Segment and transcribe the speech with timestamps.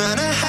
[0.00, 0.39] trying to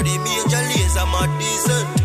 [0.00, 0.08] sequence.
[0.08, 2.00] The Major Lazer, Mad Decent.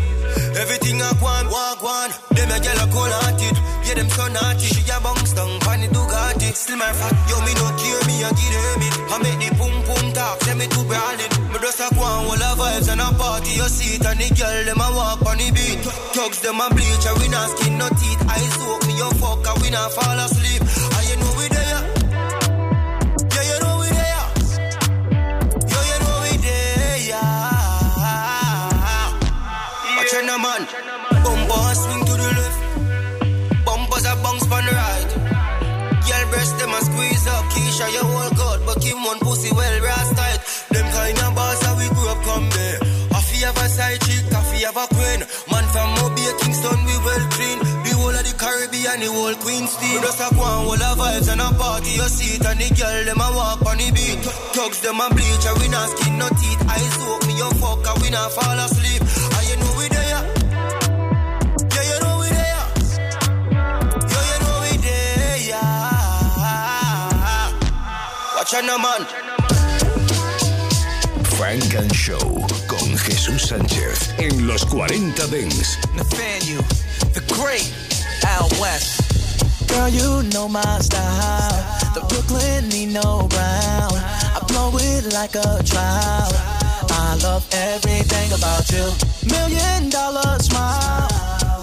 [0.56, 2.10] Everything I want, walk one.
[2.36, 3.56] Them a girl a cold hearted.
[3.86, 4.66] Yeah, them so naughty.
[4.66, 6.54] She a bounce down, the Ducati.
[6.54, 8.94] Still my fat, yo, me no care, me a give them it.
[9.12, 11.32] I make the pum pum talk, say me too brawling.
[11.52, 13.52] Me just a on, all the vibes and a party.
[13.52, 15.84] You see and the girl, them a walk on the beat.
[16.16, 18.22] Thugs, them a bleach, and we not skin no teeth.
[18.28, 20.62] I soak me, your fuck, and we not fall asleep.
[43.76, 45.20] Side chick, half have a queen.
[45.52, 47.60] Man from Mobile, Kingston, we well clean.
[47.84, 50.00] The whole of the Caribbean, the whole Queen's team.
[50.00, 51.92] Just a go on, all the vibes and a party.
[51.92, 54.24] You see it and the girl, them a walk on the beat.
[54.56, 56.62] Thugs, them a bleach, and we not skin no teeth.
[56.72, 59.04] I soak me, your fuck, and we not fall asleep.
[59.36, 60.24] And you know we there.
[61.68, 62.64] Yeah, you know we there.
[64.08, 65.52] Yo, you know we there.
[68.40, 69.04] Watch out man.
[71.36, 72.40] Funk and Show
[73.26, 75.76] Jesús Sánchez en los 40 Dents.
[75.96, 76.62] Nathaniel,
[77.12, 77.68] the great
[78.24, 79.02] Al West.
[79.66, 81.50] Girl, you know my style.
[81.92, 83.92] The Brooklyn Nino Brown.
[84.32, 86.30] I blow it like a trial.
[86.88, 88.86] I love everything about you.
[89.28, 91.08] Million dollar smile.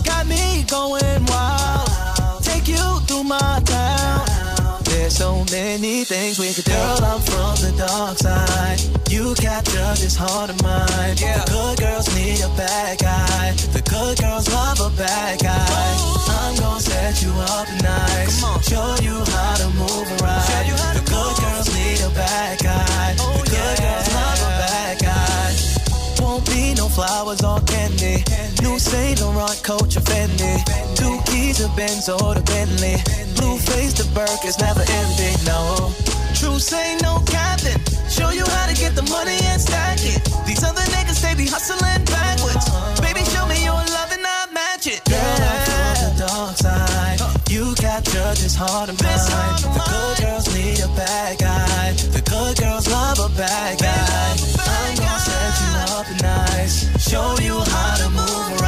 [0.03, 2.43] Got me going wild.
[2.43, 4.02] Take you through my town.
[5.13, 6.71] So many things we could do.
[6.71, 8.81] Girl, I'm from the dark side.
[9.13, 11.13] You capture this heart of mine.
[11.21, 13.53] The good girls need a bad guy.
[13.77, 15.93] The good girls love a bad guy.
[16.41, 18.41] I'm gonna set you up nice.
[18.65, 20.49] Show you how to move around.
[20.97, 23.13] The good girls need a bad guy.
[23.13, 25.49] The good girls love a bad guy.
[26.25, 28.25] Won't be no flowers or candy.
[28.65, 30.01] New Saint Laurent coach or
[31.53, 32.97] Keys to Benz or the Bentley.
[33.35, 35.93] Blue face to Burke is never ending, no.
[36.33, 37.77] True say no captain.
[38.09, 40.21] Show you how to get the money and stack it.
[40.45, 42.65] These other niggas, they be hustling backwards.
[43.01, 45.03] Baby, show me your love and I match it.
[45.05, 47.19] Girl, I'm from the dark side.
[47.49, 49.61] You capture this heart of mine.
[49.77, 51.93] The good girls need a bad guy.
[52.17, 54.35] The good girls love a bad guy.
[54.57, 56.75] I'm gonna set you up nice.
[57.09, 58.62] Show you how to move right.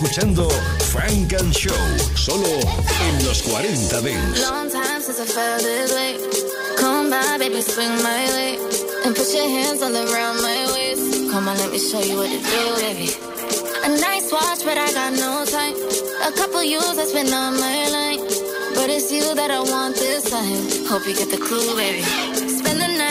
[0.00, 0.48] Escuchando
[0.94, 1.74] Funk and Show,
[2.16, 4.40] solo en los 40 Dents.
[4.40, 6.16] Long time since I felt this way.
[6.78, 8.56] Come by, baby, swing my way.
[9.04, 11.30] And put your hands all around my waist.
[11.30, 13.12] Come on, let me show you what to do, baby.
[13.84, 15.76] A nice watch, but I got no time.
[16.24, 18.20] A couple years I spent on my line.
[18.74, 20.88] But it's you that I want this time.
[20.88, 22.00] Hope you get the clue, baby.
[22.48, 23.09] Spend the night,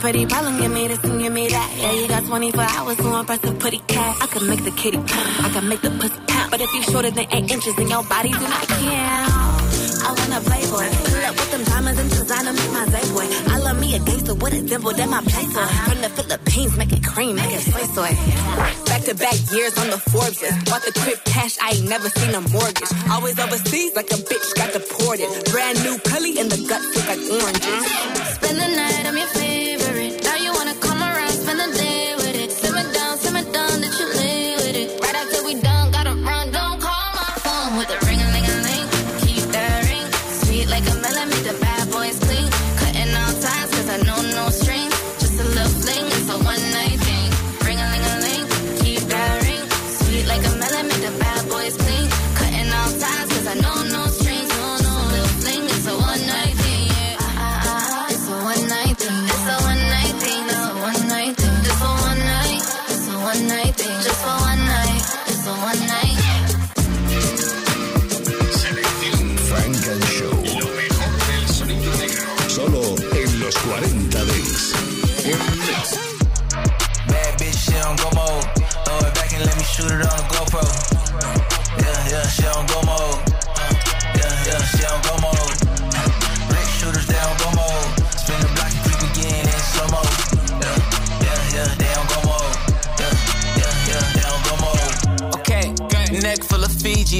[0.00, 1.70] pretty problem, give me this and give me that.
[1.76, 4.16] Yeah, you got 24 hours to impress a pretty cat.
[4.20, 6.50] I can make the kitty purr, I can make the pussy pout.
[6.50, 9.60] But if you shorter than 8 inches, then your body do not count.
[10.00, 13.28] I wanna playboy, pull up with them diamonds and designer, make my day boy.
[13.52, 13.59] I
[13.90, 15.66] me a gangster with a dimple, that my place boy.
[15.88, 18.12] From the Philippines, make it cream, make it soy soy.
[18.86, 20.64] Back to back years on the Forbes list.
[20.66, 22.90] Bought the crib cash, I ain't never seen a mortgage.
[23.10, 25.28] Always overseas, like a bitch got deported.
[25.50, 27.84] Brand new cully in the gut, look like oranges.
[28.36, 29.99] Spend the night, I'm your favorite.
[65.72, 66.09] One night.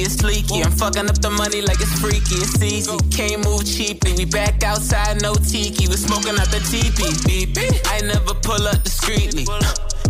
[0.01, 0.63] It's leaky.
[0.63, 2.97] I'm fucking up the money like it's freaky, it's easy.
[3.09, 4.13] Can't move cheaply.
[4.13, 5.87] We back outside, no tiki.
[5.87, 7.13] We smoking out the teepee.
[7.27, 7.57] Beep.
[7.87, 9.45] I never pull up discreetly.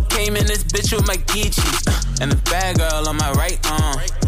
[0.08, 2.20] Came in this bitch with my Geechees.
[2.20, 4.21] And the bad girl on my right arm.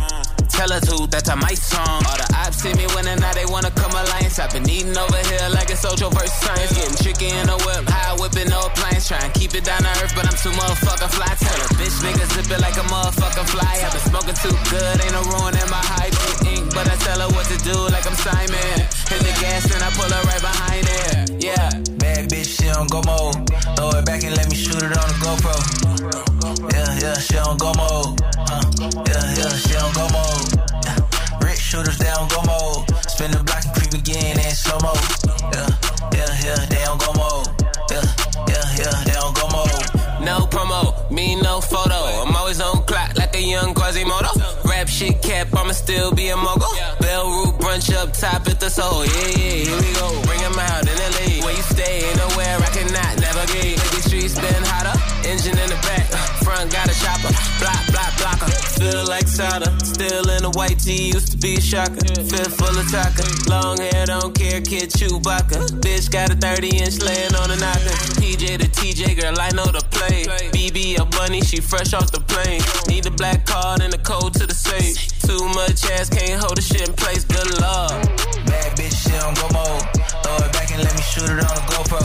[0.54, 2.06] Tell her to, that's a my song.
[2.06, 4.38] All the ops see me winning, now they wanna come alliance.
[4.38, 6.70] I've been eating over here like it's social versus science.
[6.78, 9.10] Getting tricky in the whip, high whipping no appliance.
[9.10, 11.26] Trying to keep it down to earth, but I'm too motherfucking fly.
[11.42, 13.74] Tell a bitch nigga zip it like a motherfucking fly.
[13.82, 16.14] I've been smoking too good, ain't no ruin in my high
[16.46, 16.70] ink.
[16.70, 18.78] But I tell her what to do like I'm Simon.
[19.10, 21.42] Hit the gas and I pull her right behind it.
[21.42, 21.70] Yeah.
[21.98, 23.42] Bad bitch, she don't go mode.
[23.74, 25.56] Throw it back and let me shoot it on the GoPro.
[26.72, 28.22] Yeah, yeah, she don't go mode.
[28.22, 28.62] Uh,
[29.08, 29.73] yeah, yeah, she
[31.74, 32.86] shooters, they don't go mode.
[33.10, 34.94] Spin the block and creep again in slow mo.
[35.50, 35.68] Yeah,
[36.14, 37.48] yeah, yeah, they don't go mode.
[37.90, 38.06] Yeah,
[38.46, 39.82] yeah, yeah, they don't go mode.
[40.22, 41.98] No promo, me no photo.
[42.22, 44.30] I'm always on clock like a young Quasimodo.
[44.64, 46.70] Rap shit cap, I'ma still be a mogul.
[47.00, 49.04] Bell root brunch up top at the soul.
[49.04, 50.06] Yeah, yeah, here we go.
[50.28, 51.42] Bring 'em out in the league.
[51.44, 53.76] Where you stay, nowhere I cannot navigate.
[53.82, 54.96] Make the streets been hotter.
[55.28, 56.06] Engine in the back,
[56.54, 57.32] front got a chopper.
[57.58, 58.50] Block, block, blocker.
[58.78, 59.72] Feel like solder.
[59.82, 62.06] Still in the white tee, used to be a shocker.
[62.30, 63.24] Fifth full of taco.
[63.50, 65.60] Long hair, don't care, kid Chewbacca.
[65.82, 67.94] Bitch got a 30 inch laying on the knocker.
[68.20, 70.24] TJ to TJ, girl, I know the play.
[70.54, 72.62] BB a bunny, she fresh off the plane.
[72.88, 74.96] Need a black card and a code to the safe.
[75.26, 77.24] Too much ass, can't hold the shit in place.
[77.24, 77.90] Good luck.
[78.46, 79.82] Bad bitch, she don't go mode.
[80.22, 82.02] Throw it back and let me shoot it on the GoPro.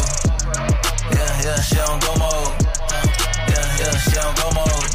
[1.13, 2.68] Yeah, yeah, she don't go mode.
[3.99, 4.91] Go mode.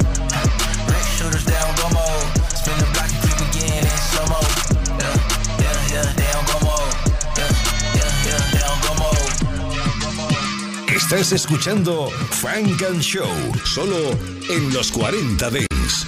[0.88, 2.28] Rick shooters, they don't go mode.
[2.56, 4.40] Spin the block and creep again in slow mo.
[4.98, 5.16] Yeah,
[5.60, 6.94] yeah, yeah, they don't go mode.
[7.36, 7.52] Yeah,
[7.98, 9.32] yeah, yeah, they don't go mode.
[10.96, 13.28] Estás escuchando Frank and Show,
[13.64, 14.12] solo
[14.48, 16.06] en los 40 Dents.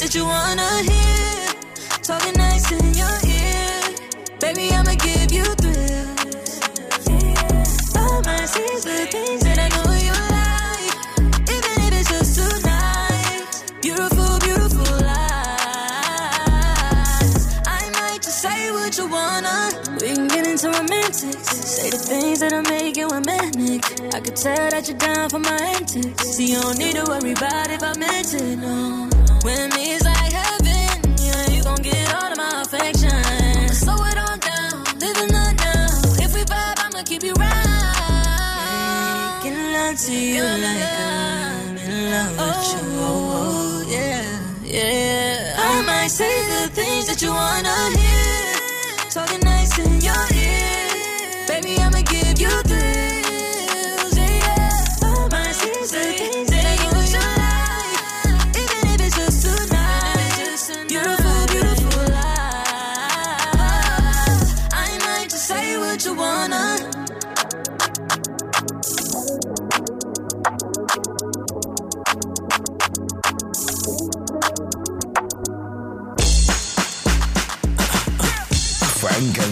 [0.00, 1.48] That you wanna hear,
[2.02, 3.82] talking nice in your ear.
[4.38, 6.60] Baby, I'ma give you thrills.
[7.96, 10.94] I might say the things that I know you like,
[11.50, 13.64] even if it's just tonight.
[13.82, 15.34] Beautiful, beautiful lies.
[17.66, 19.72] I might just say what you wanna.
[20.00, 21.48] We can get into romantics.
[21.74, 23.84] Say the things that'll make you a manic.
[24.14, 26.22] I could tell that you're down for my antics.
[26.36, 29.17] See, you don't need to worry about if I meant it, no.
[29.44, 33.68] When me's like heaven, yeah, you gon' get all of my affection.
[33.68, 36.24] Slow it on down, living the now.
[36.24, 37.54] If we vibe, I'ma keep you right.
[39.44, 42.82] Making love to you like I'm in love with oh, you.
[43.00, 44.24] Oh, yeah,
[44.64, 45.56] yeah.
[45.58, 48.37] I might say the things that you wanna hear.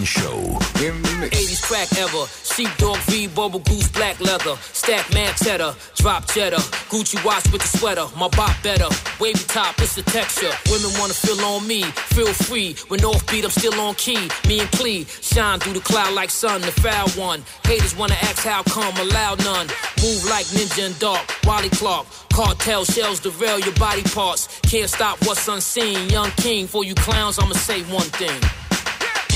[0.06, 0.66] Funk and Show.
[1.26, 2.26] 80s crack ever.
[2.44, 4.56] Sheepdog V, bubble goose, black leather.
[4.72, 6.62] Stack man cheddar, drop cheddar.
[6.90, 8.88] Gucci watch with the sweater, my bop better.
[9.20, 10.50] Wavy top, it's the texture.
[10.70, 12.76] Women wanna feel on me, feel free.
[12.88, 14.28] When offbeat, I'm still on key.
[14.48, 17.42] Me and Clee, shine through the cloud like sun, the foul one.
[17.64, 19.66] Haters wanna ask how come, allow none.
[20.02, 22.06] Move like ninja and dark, Wally Clark.
[22.32, 24.60] Cartel shells derail your body parts.
[24.62, 26.08] Can't stop what's unseen.
[26.10, 28.40] Young king, for you clowns, I'ma say one thing.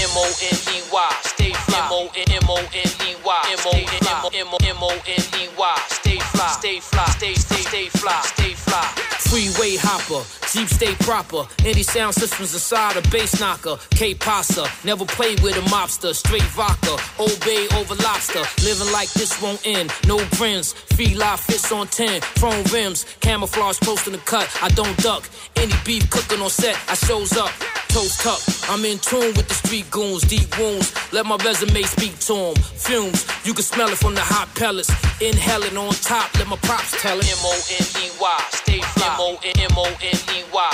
[0.01, 1.79] M-O-N-E-Y, stay fly.
[1.85, 9.11] M-O-N-M-O-N-E-Y, M-O-N-M-O-N-E-Y, stay fly, stay fly, stay, stay, stay fly, stay fly.
[9.31, 11.47] Freeway hopper, Jeep stay proper.
[11.65, 13.77] Any sound systems inside a bass knocker.
[13.91, 16.15] K Pasa, never played with a mobster.
[16.15, 18.43] Straight vodka, Old Bay over lobster.
[18.65, 19.93] Living like this won't end.
[20.07, 22.21] No grins, free life fits on 10.
[22.39, 24.49] Chrome rims, camouflage close to the cut.
[24.63, 25.23] I don't duck.
[25.55, 27.53] Any beef cooking on set, I shows up.
[27.89, 30.93] Toast tuck, I'm in tune with the street goons, deep wounds.
[31.13, 32.55] Let my resume speak to 'em.
[32.55, 34.91] Fumes, you can smell it from the hot pellets.
[35.21, 37.29] Inhale it on top, let my props tell it.
[37.31, 38.39] M-O-N-E-Y,
[38.71, 39.11] stay fly.
[39.19, 40.69] M-O-N-M-O-N-E-Y,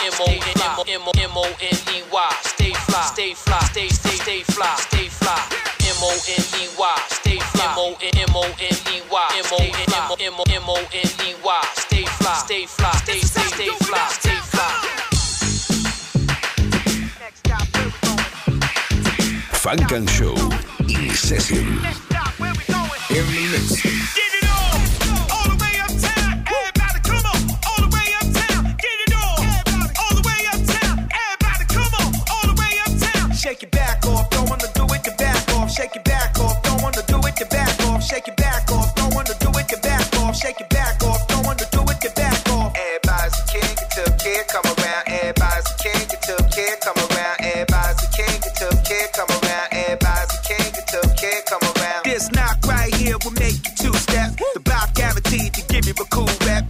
[0.76, 1.21] M-O-N-M-O-N-E-Y,
[2.43, 5.38] stay fly, stay fly, stay, stay, stay fly, stay fly.
[5.81, 7.65] M-O-N-E-Y, stay fly.
[7.73, 10.88] M-O-N-M-O-N-E-Y, M-O-N-M-O-N-E-Y,
[11.75, 14.71] stay fly, stay fly, stay, stay, stay fly, stay fly.
[19.53, 20.37] Funk and Show
[20.88, 21.81] in session.
[23.67, 23.96] Shake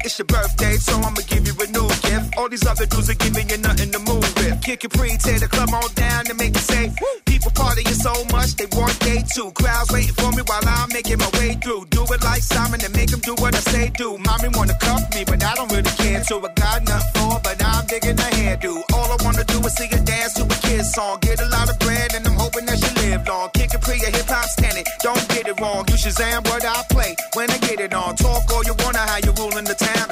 [0.06, 2.38] It's your birthday, so I'ma give you a new gift.
[2.38, 4.62] All these other dudes are giving you nothing to move with.
[4.62, 6.94] Kick your pre, tear the club on down and make it safe.
[7.26, 9.50] People partying so much they want day two.
[9.58, 11.90] Crowds waiting for me while I'm making my way through.
[11.90, 14.16] Do it like Simon and make them do what I say do.
[14.22, 16.22] Mommy wanna cuff me, but I don't really care.
[16.22, 18.86] So I got nothing for, but I'm digging the hairdo.
[18.94, 21.18] All I wanna do is see her dance to a kid's song.
[21.18, 23.50] Get a lot of bread and I'm hoping that she live long.
[23.58, 24.86] Kick a pre, a hip hop standing.
[25.02, 25.82] Don't get it wrong.
[25.90, 28.14] You Shazam what I play when I get it on.
[28.14, 28.75] Talk all you you.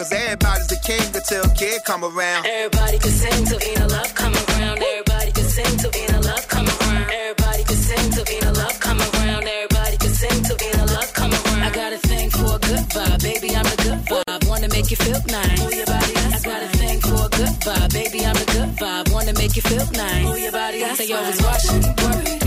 [0.05, 2.45] Cause everybody's the king until kid come around.
[2.45, 4.77] Everybody can sing to Vina Love come around.
[4.77, 7.09] Everybody can sing to Vina Love come around.
[7.09, 9.49] Everybody can sing to Vina Love come around.
[9.49, 11.63] Everybody can sing to Vina Love come around.
[11.65, 13.57] I got a thing for a good vibe, baby.
[13.57, 14.47] I'm a good vibe.
[14.47, 15.61] Wanna make you feel nice.
[15.65, 16.15] Move your body.
[16.37, 18.27] I got a thing for a good vibe, baby.
[18.27, 19.09] I'm a good vibe.
[19.11, 20.25] Wanna make you feel nice.
[20.29, 20.85] Move your body.
[20.85, 22.44] They always watching, worried,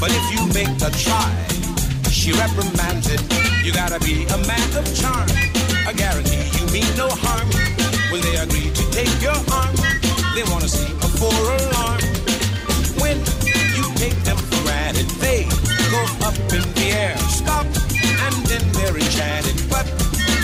[0.00, 1.30] But if you make a try,
[2.10, 3.20] she reprimands it.
[3.64, 5.28] You gotta be a man of charm.
[5.86, 7.48] I guarantee you mean no harm.
[8.12, 9.74] When they agree to take your arm,
[10.34, 12.00] they wanna see a four alarm.
[13.02, 13.18] When
[13.76, 15.44] you take them for granted, they
[15.90, 17.16] go up in the air.
[17.28, 17.66] Stop,
[18.24, 19.56] and then they're enchanted.
[19.68, 19.86] But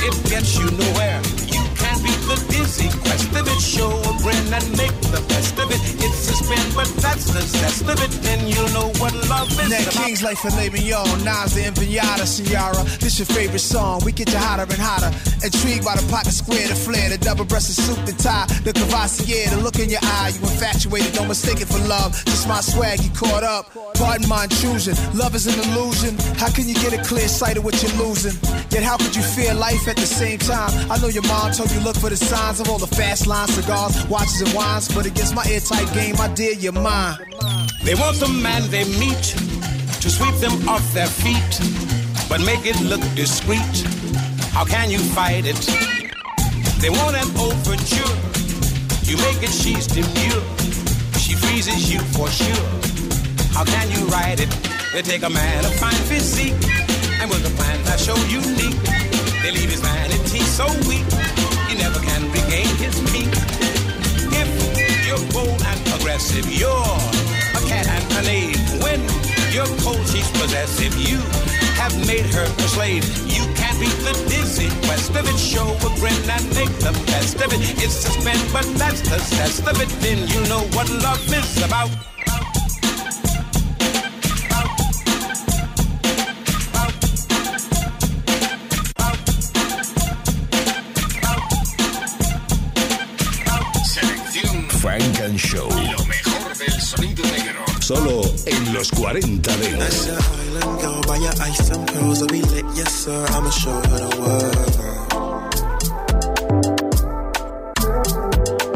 [0.02, 1.20] it gets you nowhere.
[1.46, 3.60] You can't beat the of it.
[3.60, 5.80] Show a grin and make the best of it.
[6.02, 8.10] It's a spin, but that's the zest of it.
[8.22, 9.86] Then you'll know what love is Nat.
[9.90, 12.82] King's Life Leaving Yo, Nas the Empanada, Senora.
[13.00, 14.02] This your favorite song.
[14.04, 15.10] We get you hotter and hotter.
[15.44, 19.50] Intrigued by the pocket square, the flare, the double breasted suit, the tie, the cavassier,
[19.50, 20.32] the look in your eye.
[20.34, 22.12] You infatuated, don't mistake it for love.
[22.24, 23.70] Just my swag, you caught up.
[23.94, 24.94] Pardon my intrusion.
[25.14, 26.16] Love is an illusion.
[26.38, 28.34] How can you get a clear sight of what you're losing?
[28.70, 30.70] Yet how could you feel life at the same time?
[30.90, 33.48] I know your mom told you look for the signs of all the fast line
[33.48, 37.18] cigars, watches, and wines, but against my airtight game, I dare your mind.
[37.84, 39.36] They want the man they meet
[40.00, 41.54] to sweep them off their feet,
[42.28, 43.76] but make it look discreet.
[44.52, 45.60] How can you fight it?
[46.80, 48.14] They want an overture.
[49.04, 50.42] You make it, she's demure.
[51.18, 52.66] She freezes you for sure.
[53.52, 54.50] How can you ride it?
[54.92, 56.54] They take a man of fine physique
[57.20, 58.80] and with a plan that's so unique,
[59.42, 61.06] they leave his vanity so weak.
[61.68, 62.23] He never can
[66.14, 68.82] aggressive, you're a cat and a knave.
[68.82, 69.00] When
[69.50, 70.94] you're cold, she's possessive.
[70.96, 71.18] You
[71.74, 73.04] have made her a slave.
[73.26, 75.38] You can't beat the dizzy of it.
[75.38, 77.60] Show a grin and make the best of it.
[77.82, 79.88] It's spin, but that's the zest of it.
[80.00, 82.13] Then you know what love is about.
[94.98, 95.68] Funk and Show.
[95.68, 97.64] Lo mejor del sonido negro.
[97.80, 99.78] Solo en los 40 Dents.
[99.78, 103.26] That's your island girl, buy your ice and pearls, I'll be lit, yes sir.
[103.30, 104.76] I'ma show her the world.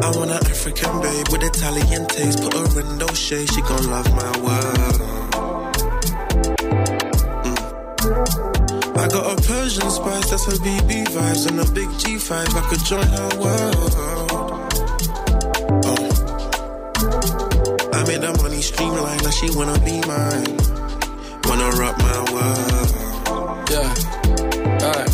[0.03, 2.43] I want an African babe with Italian taste.
[2.43, 5.01] Put her in those shades, she gon' love my world.
[7.45, 7.63] Mm.
[8.97, 12.31] I got a Persian spice, that's her BB vibes, and a big G5.
[12.33, 14.28] I could join her world.
[18.09, 20.57] I made the money streamline, now she wanna be mine.
[21.45, 22.89] Wanna rock my world.
[23.69, 23.93] Yeah.
[24.81, 25.13] Alright.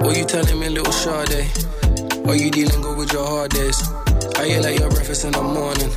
[0.00, 1.44] What you telling me, little Sade?
[2.26, 3.78] Are you dealing good with your hard days?
[4.38, 5.90] I hear like your breakfast in the morning.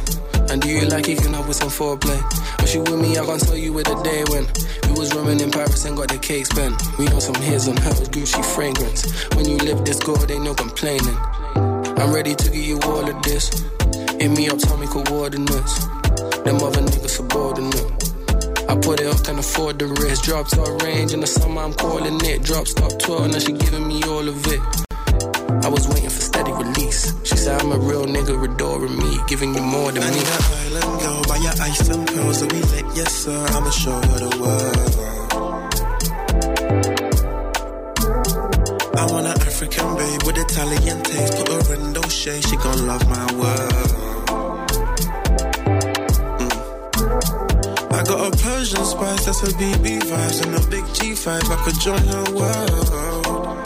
[0.52, 2.20] And do you like keeping up with some foreplay?
[2.60, 4.46] When she with me, I can't tell you where the day when
[4.92, 6.76] we was roaming in Paris and got the cake spent.
[7.00, 9.08] We know some hits on her Gucci fragrance.
[9.36, 11.18] When you live this good, ain't no complaining.
[11.96, 13.64] I'm ready to give you all of this.
[14.24, 15.86] Hit me up, tell me coordinates.
[16.46, 17.92] Them other niggas subordinate.
[18.70, 20.24] I put it up, can afford the risk.
[20.24, 22.42] Drop to a range in the summer, I'm calling it.
[22.42, 24.62] Drop stop 12, now she giving me all of it.
[25.66, 27.12] I was waiting for steady release.
[27.26, 30.16] She said I'm a real nigga, adoring me, giving you more than I me.
[30.16, 33.46] need an island girl, buy your ice and pearls, I'll be lit, yes sir.
[33.52, 35.14] I'ma show her the world.
[38.96, 41.36] I want an African babe with Italian taste.
[41.36, 44.13] Put her in those shades, she gon' love my world.
[48.04, 51.28] I got a Persian spice, that's her BB vibes, and a big G5.
[51.50, 52.90] I could join her world.
[52.92, 53.64] Oh.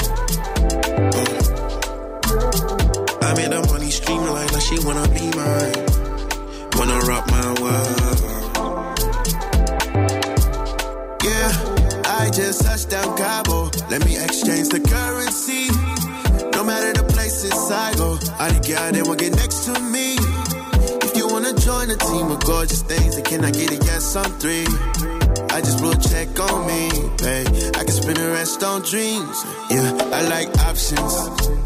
[3.24, 5.74] I made the money streamline, now she wanna be mine.
[6.78, 7.98] Wanna rock my world.
[11.24, 11.52] Yeah,
[12.06, 13.72] I just touched down Cabo.
[13.90, 15.72] Let me exchange the currency.
[16.54, 19.34] No matter the places I go, I the girl that will get
[21.98, 24.66] team of gorgeous things, and can I get a yes on three?
[25.52, 27.42] I just blew a check on me, pay.
[27.76, 29.38] I can spend the rest on dreams.
[29.70, 31.14] Yeah, I like options.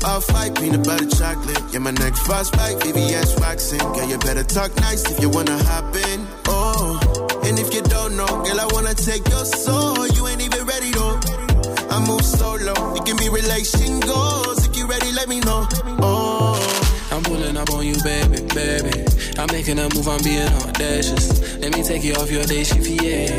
[0.04, 1.62] Off white, peanut butter chocolate.
[1.72, 3.80] Yeah, my next frost bite, VVS waxing.
[3.80, 6.28] Girl, you better talk nice if you wanna hop in.
[6.48, 7.00] Oh,
[7.46, 10.08] and if you don't know, girl, I wanna take your soul.
[10.08, 11.20] You ain't even ready though.
[11.89, 12.96] I move solo.
[12.96, 14.65] It can be relation goals.
[14.67, 15.67] If you ready, let me know.
[16.00, 16.88] Oh.
[17.12, 19.11] I'm pulling up on you, baby, baby.
[19.38, 21.58] I'm making a move, I'm being audacious.
[21.58, 23.32] Let me take you off your day shift, yeah.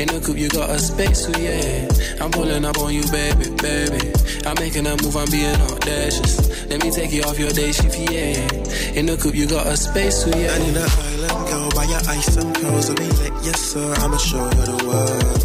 [0.00, 1.88] In the coupe, you got a space, so yeah.
[2.20, 4.12] I'm pulling up on you, baby, baby.
[4.46, 6.66] I'm making a move, I'm being audacious.
[6.68, 8.38] Let me take you off your day shift, yeah.
[8.94, 10.52] In the coupe, you got a space, so yeah.
[10.52, 13.94] I need an island girl, buy your ice and pearls, I'll be lit, yes sir.
[13.98, 15.42] I'ma show you the world.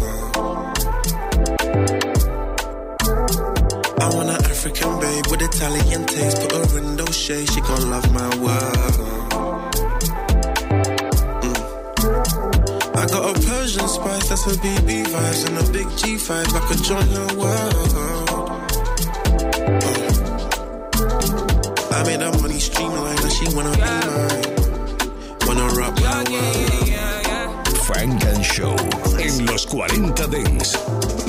[4.00, 6.40] I want an African babe with Italian taste.
[6.40, 9.07] Put her in those shades, she gon' love my world.
[13.28, 16.30] A Persian spice, that's her BB vibes, and a big G5.
[16.48, 17.90] I could join her world.
[19.76, 20.16] Mm.
[21.92, 24.48] I made her money streamline, and she wanna be mine.
[25.46, 26.88] Wanna rock my world.
[27.84, 28.76] Funk and Show
[29.20, 30.76] en los 40 Dents.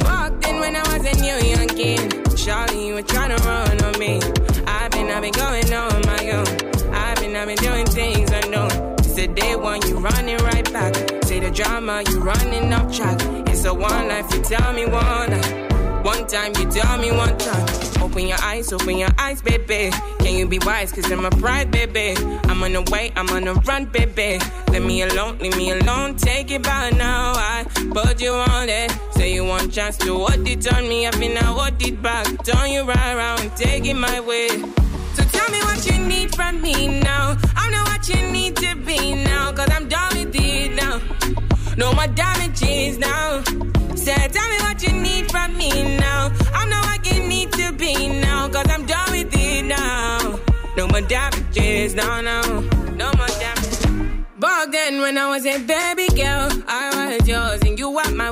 [0.02, 2.38] Walked in when I was a new young kid.
[2.38, 4.22] Charlie, you were trying to run on me.
[4.66, 6.48] I've been, I've been going on my own.
[6.94, 8.99] I've been, I've been doing things unknown.
[9.20, 10.96] The day one, you running right back.
[11.26, 13.20] Say the drama, you running off track.
[13.50, 16.06] It's a one life, you tell me one life.
[16.06, 17.68] One time, you tell me one time.
[18.02, 19.92] Open your eyes, open your eyes, baby.
[20.20, 20.94] Can you be wise?
[20.94, 22.16] Cause I'm a pride, baby.
[22.46, 24.40] I'm on the way, I'm on the run, baby.
[24.70, 26.16] Let me alone, leave me alone.
[26.16, 27.34] Take it by now.
[27.36, 28.90] I put you on it.
[29.12, 31.08] Say you want chance to what it on me.
[31.08, 32.26] I've been out, what it back.
[32.46, 34.48] Turn you right around, take it my way.
[35.14, 37.38] So tell me what you need from me now.
[37.70, 39.52] I know what you need to be now.
[39.54, 41.00] Cause I'm done with it now.
[41.78, 43.44] No more damages now.
[43.94, 46.32] Say, tell me what you need from me now.
[46.52, 48.50] I know what you need to be now.
[48.50, 50.40] Cause I'm done with it now.
[50.78, 52.42] No more damages, no, no.
[52.98, 53.86] No more damages.
[54.40, 58.32] Back then when I was a baby girl, I was yours and you were my.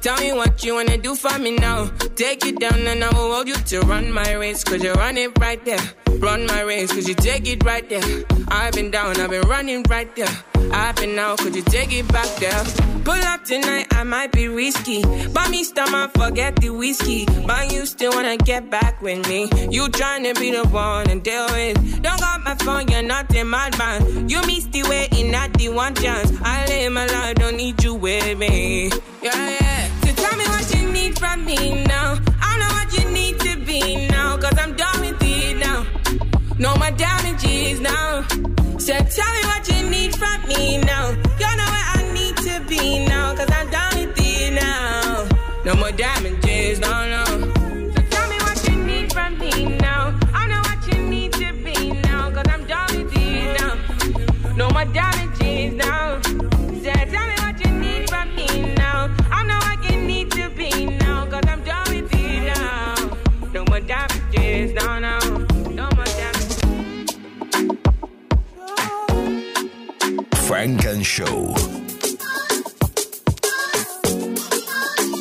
[0.00, 1.86] Tell me what you wanna do for me now.
[2.16, 4.64] Take it down and I will hold you to run my race.
[4.64, 5.78] Cause you run it right there.
[6.18, 8.24] Run my race cause you take it right there.
[8.48, 10.49] I've been down, I've been running right there.
[10.72, 12.64] I've been out, could you take it back there?
[13.04, 15.02] Pull up tonight, I might be risky.
[15.28, 17.26] Buy me stomach, forget the whiskey.
[17.46, 19.48] But you still wanna get back with me.
[19.70, 22.02] You tryna be the one and deal with.
[22.02, 24.30] Don't got my phone, you're not in my band.
[24.30, 26.30] You missed the way in not the one chance.
[26.42, 28.90] I live my life, don't need you with me.
[29.22, 29.88] Yeah, yeah.
[30.04, 32.18] So tell me what you need from me now.
[32.40, 34.36] I know what you need to be now.
[34.36, 35.86] Cause I'm done with it now.
[36.58, 38.26] No more damages now.
[38.90, 41.10] So tell me what you need from me now.
[41.10, 43.36] You know where I need to be now.
[43.36, 45.28] Cause I'm done with it now.
[45.64, 47.24] No more damages, no, no.
[47.24, 50.18] So tell me what you need from me now.
[50.34, 52.32] I know what you need to be now.
[52.32, 54.54] Cause I'm done with it now.
[54.56, 56.20] No more damages now.
[56.22, 59.14] So tell me what you need from me now.
[59.30, 61.26] I know what you need to be now.
[61.26, 63.16] Cause I'm done with it now.
[63.52, 64.98] No more damages, no.
[64.98, 65.19] No
[70.50, 71.54] Funk and Show.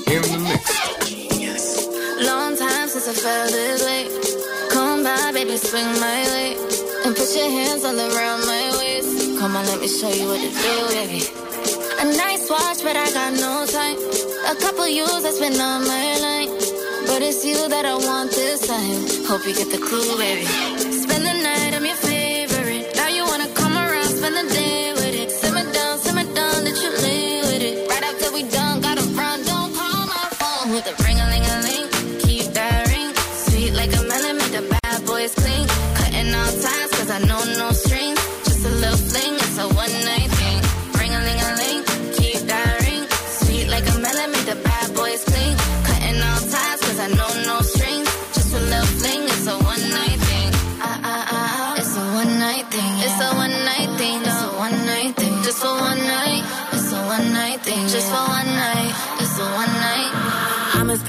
[0.10, 0.66] In the mix.
[2.26, 4.10] Long time since I felt this way.
[4.72, 6.58] Come by, baby, swing my way.
[7.06, 9.38] And put your hands all around my waist.
[9.40, 11.22] Come on, let me show you what to do, baby.
[12.02, 13.98] A nice watch, but I got no time.
[14.50, 16.50] A couple years I spent on my line.
[17.06, 19.06] But it's you that I want this time.
[19.30, 20.79] Hope you get the clue, baby.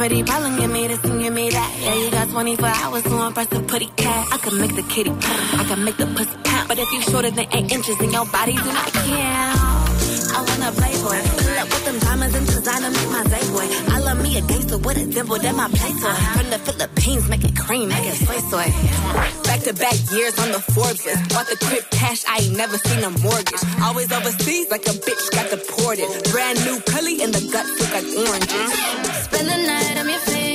[0.00, 1.70] Pretty problem, give me this and give me that.
[1.82, 4.28] Yeah, you got 24 hours to impress a pretty cat.
[4.32, 6.68] I can make the kitty purr, I can make the pussy count.
[6.68, 9.89] But if you shorter than eight inches, then your body do not count.
[10.36, 13.66] I wanna playboy, pull up with them diamonds and designer, make my day boy.
[13.94, 16.14] I love me a gangster with a dimple, that my playboy.
[16.36, 18.70] From the Philippines, make it cream, make it soy way.
[19.44, 21.28] Back to back years on the Forbes list.
[21.30, 23.62] Bought the crib cash, I ain't never seen a mortgage.
[23.82, 26.08] Always overseas like a bitch got deported.
[26.30, 28.70] Brand new Cully in the gut look like oranges.
[29.24, 30.49] Spend the night, I'm your.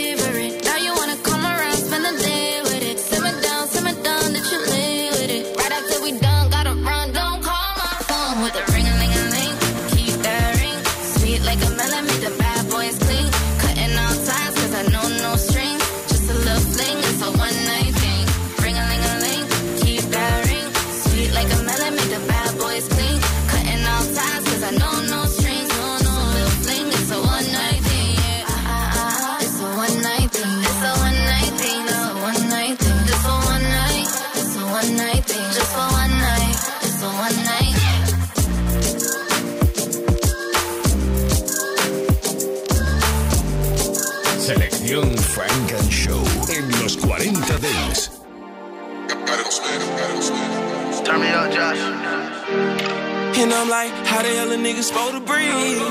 [54.85, 55.81] Supposed to breathe?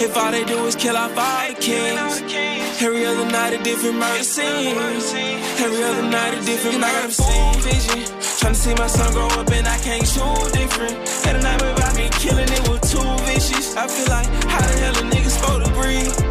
[0.00, 2.22] If all they do is kill off all the kings.
[2.80, 4.76] Every other night a different murder scene.
[5.58, 8.04] Every other night a different and a full vision.
[8.38, 10.96] Trying to see my son grow up and I can't shoot different.
[11.24, 13.76] Had a night about me killing it with two vicious.
[13.76, 16.29] I feel like, how the hell a nigga supposed to breathe?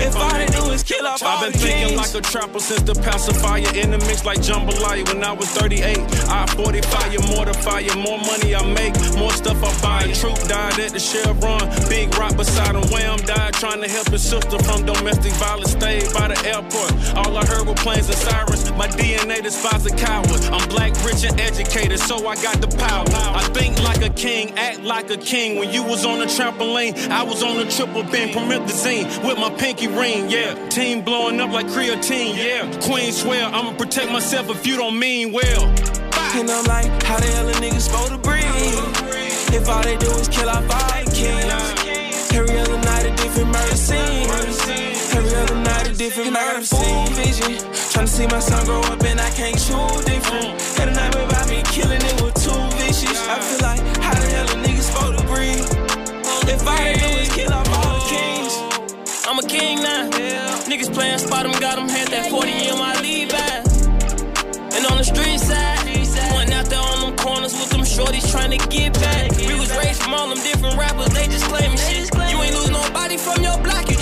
[0.00, 2.94] If all they do is kill off I've been thinking like a trapper since the
[2.94, 5.98] pacifier in the mix like jambalaya when I was 38.
[6.28, 7.56] I 45 you more the
[7.96, 10.12] more money I make, more stuff I buy.
[10.12, 12.86] Troop died at the Chevron, big rock beside him.
[12.90, 15.72] Wham died trying to help his sister from domestic violence.
[15.72, 16.92] Stayed by the airport.
[17.16, 18.70] All I heard were planes and sirens.
[18.72, 20.40] My DNA despises a coward.
[20.52, 23.04] I'm black, rich, and educated, so I got the power.
[23.34, 25.58] I think like a king, act like a king.
[25.58, 29.50] When you was on the trampoline, I was on the triple beam, promethazine with my
[29.50, 30.30] pinky ring.
[30.30, 32.36] Yeah, team blowing up like creatine.
[32.36, 35.64] Yeah, queen swear I'ma protect myself if you don't mean well.
[36.36, 38.44] And I'm like, how the hell a nigga supposed to breathe?
[39.54, 41.86] If all they do is kill all the kings.
[42.36, 44.28] Every other night a different murder scene.
[45.16, 47.08] Every other night a different murder scene.
[47.14, 47.56] vision.
[47.92, 50.60] Trying to see my son grow up and I can't shoot different.
[50.76, 53.26] Had a night about me killing it with two vicious.
[53.28, 55.64] I feel like, how the hell a nigga supposed to breathe?
[56.52, 57.65] If all they do is kill off all the kings.
[59.28, 60.08] I'm a king now.
[60.70, 62.94] Niggas playing spot 'em, got 'em, had that 40 in my
[63.26, 63.66] bag.
[64.76, 65.82] And on the street side,
[66.32, 69.32] went out there on them corners with them shorties trying to get back.
[69.38, 72.08] We was raised from all them different rappers, they just claiming shit.
[72.30, 73.95] You ain't lose nobody from your block, you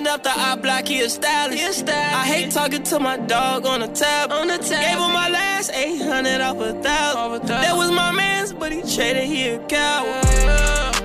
[0.00, 1.88] dressing up the eye block, he a stylist.
[1.88, 4.32] I hate talking to my dog on the tab.
[4.32, 4.68] On the tab.
[4.68, 7.48] Gave him my last 800 off a thousand.
[7.48, 10.24] That was my man's, but he traded, he a coward.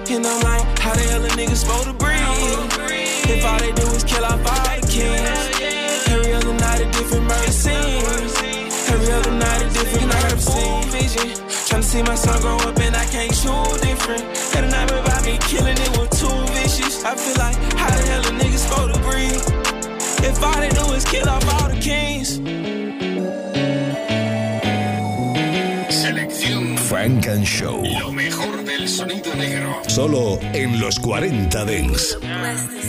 [0.09, 2.19] And I'm like, how the hell a nigga supposed to breathe?
[3.27, 6.09] If all they do is kill off all the kings.
[6.09, 8.03] Every other night a different murder scene.
[8.93, 11.29] Every other night a different and I got a full vision.
[11.67, 14.23] Trying to see my son grow up and I can't shoot different.
[14.53, 17.03] Had a night about me killing it with two vicious.
[17.03, 18.44] I feel like, how the hell a nigga
[20.27, 22.74] If all they do is kill off all the kings.
[26.85, 27.83] Selección Funk and Show.
[27.99, 29.81] Lo mejor del sonido negro.
[29.87, 32.17] Solo en los 40 Dents.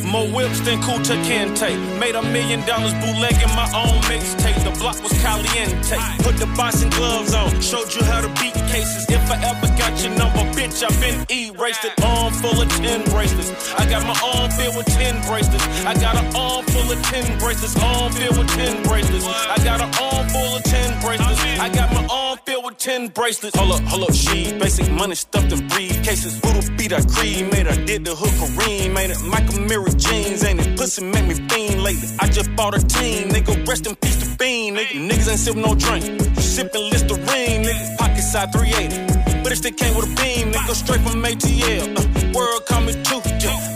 [0.04, 1.76] More whips than Kunta Kinte.
[1.98, 4.62] Made a million dollars bootlegging my own mixtape.
[4.64, 5.96] The block was caliente.
[6.22, 7.50] Put the boxing gloves on.
[7.60, 9.06] Showed you how to beat cases.
[9.08, 11.84] If I ever got your number, bitch, I've been erased.
[11.84, 13.74] It arm full of 10 bracelets.
[13.74, 15.64] I got my arm filled with 10 bracelets.
[15.84, 17.76] I got an arm full of 10 bracelets.
[17.82, 19.26] Arm filled with 10 bracelets.
[19.26, 21.40] I got an arm full of 10 bracelets.
[21.58, 23.56] I got my arm filled with 10 bracelets.
[23.56, 24.52] Hold up, hold up, she.
[24.58, 26.40] Basic money stuffed in briefcases.
[26.42, 27.50] Voodoo beat I cream.
[27.50, 28.92] Made I did the hook Kareem.
[28.94, 30.44] Made it Michael Mirror jeans.
[30.44, 32.08] Ain't it pussy make me fiend lately.
[32.20, 33.28] I just bought a team.
[33.28, 34.76] Nigga, rest in peace to Bean.
[34.76, 36.04] Nigga, niggas ain't sipping no drink.
[36.38, 37.62] Sipping Listerine.
[37.64, 39.42] Nigga, pocket side 380.
[39.42, 41.96] But if they came with a beam, nigga, straight from ATL.
[41.98, 43.20] Uh, world coming too.
[43.40, 43.75] Yeah.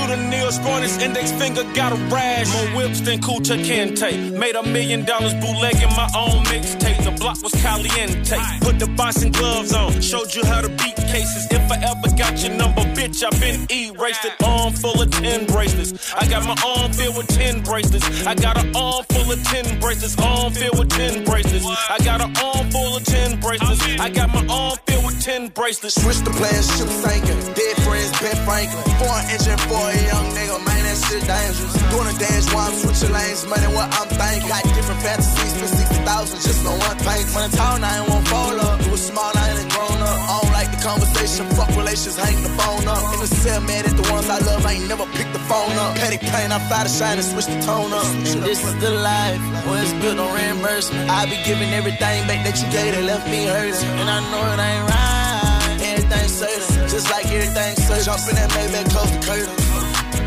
[0.11, 2.51] Shoot a Neil Sportis index finger, got a rash.
[2.53, 4.37] More whips than Kunta Kinte.
[4.37, 7.03] Made a million dollars bootlegging my own mixtape.
[7.03, 8.37] The block was caliente.
[8.59, 11.47] Put the boxing gloves on, showed you how to beat cases.
[11.49, 14.25] If I ever got your number, bitch, I've been erased.
[14.25, 16.13] An arm full of 10 bracelets.
[16.13, 18.27] I got my arm filled with 10 bracelets.
[18.27, 20.17] I got an arm full of 10 bracelets.
[20.19, 21.65] Arm filled with 10 bracelets.
[21.89, 23.81] I got an arm full of 10 bracelets.
[23.99, 25.95] I got my arm filled with 10 bracelets.
[26.01, 27.39] Switch the players, shoot sinking.
[27.53, 28.83] Dead friends, Ben Franklin.
[28.99, 31.73] Four engine for a young nigga, man, that shit dangerous.
[31.91, 34.47] Doing a dance while I'm switching lanes, money what I'm thinking.
[34.47, 37.23] Got different fantasies for 60,000 just on one thing.
[37.33, 38.79] When I'm tall, I ain't won't fall up.
[38.81, 40.17] It was small, I ain't grown up.
[40.29, 43.03] I don't like the conversation, fuck relations, hang the phone up.
[43.13, 45.75] In the cell, man, at the ones I love, I ain't never pick the phone
[45.83, 45.95] up.
[45.97, 48.05] Petty pain, I fly to shine and switch the tone up.
[48.05, 51.09] And this is the life, where it's good on reimbursement.
[51.09, 53.91] I be giving everything back that you gave that left me hurting.
[54.01, 56.89] And I know it ain't right, everything certain.
[56.89, 58.05] Just like everything certain.
[58.05, 59.70] Jump in that Maybach, close the curtain.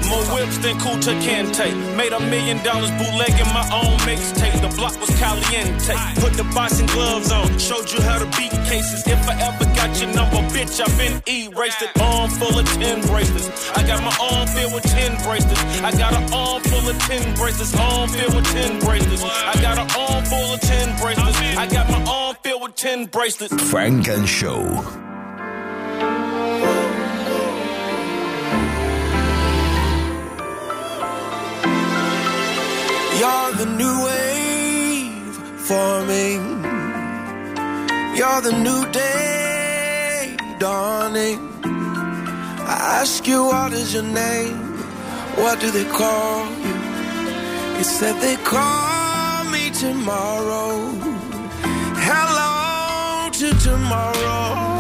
[0.09, 1.97] More whips than Kunta Kinte.
[1.97, 4.61] Made a million dollars bootlegging my own mixtape.
[4.61, 5.95] The block was caliente.
[6.21, 7.59] Put the boxing gloves on.
[7.59, 9.07] Showed you how to beat cases.
[9.07, 11.90] If I ever got your number, bitch, I've been erased it.
[12.01, 13.71] Arm full of 10 bracelets.
[13.77, 15.62] I got my arm filled with 10 bracelets.
[15.81, 17.75] I got an arm full of 10 bracelets.
[17.75, 19.25] Arm filled with 10 bracelets.
[19.25, 21.38] I got an arm full of 10 bracelets.
[21.57, 23.71] I got my arm filled with 10 bracelets.
[23.71, 25.13] Funk and Show.
[33.25, 35.37] You're the new wave
[35.69, 36.43] forming.
[38.19, 41.39] You're the new day dawning.
[42.75, 44.59] I ask you, what is your name?
[45.43, 46.77] What do they call you?
[47.79, 50.75] You said they call me tomorrow.
[52.09, 54.74] Hello to tomorrow.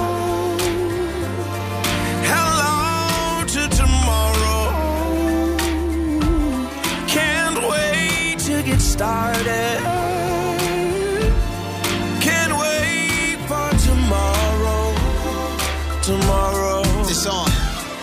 [8.94, 9.78] Started.
[12.22, 14.94] Can't wait for tomorrow.
[16.00, 16.82] Tomorrow.
[17.10, 17.50] It's on.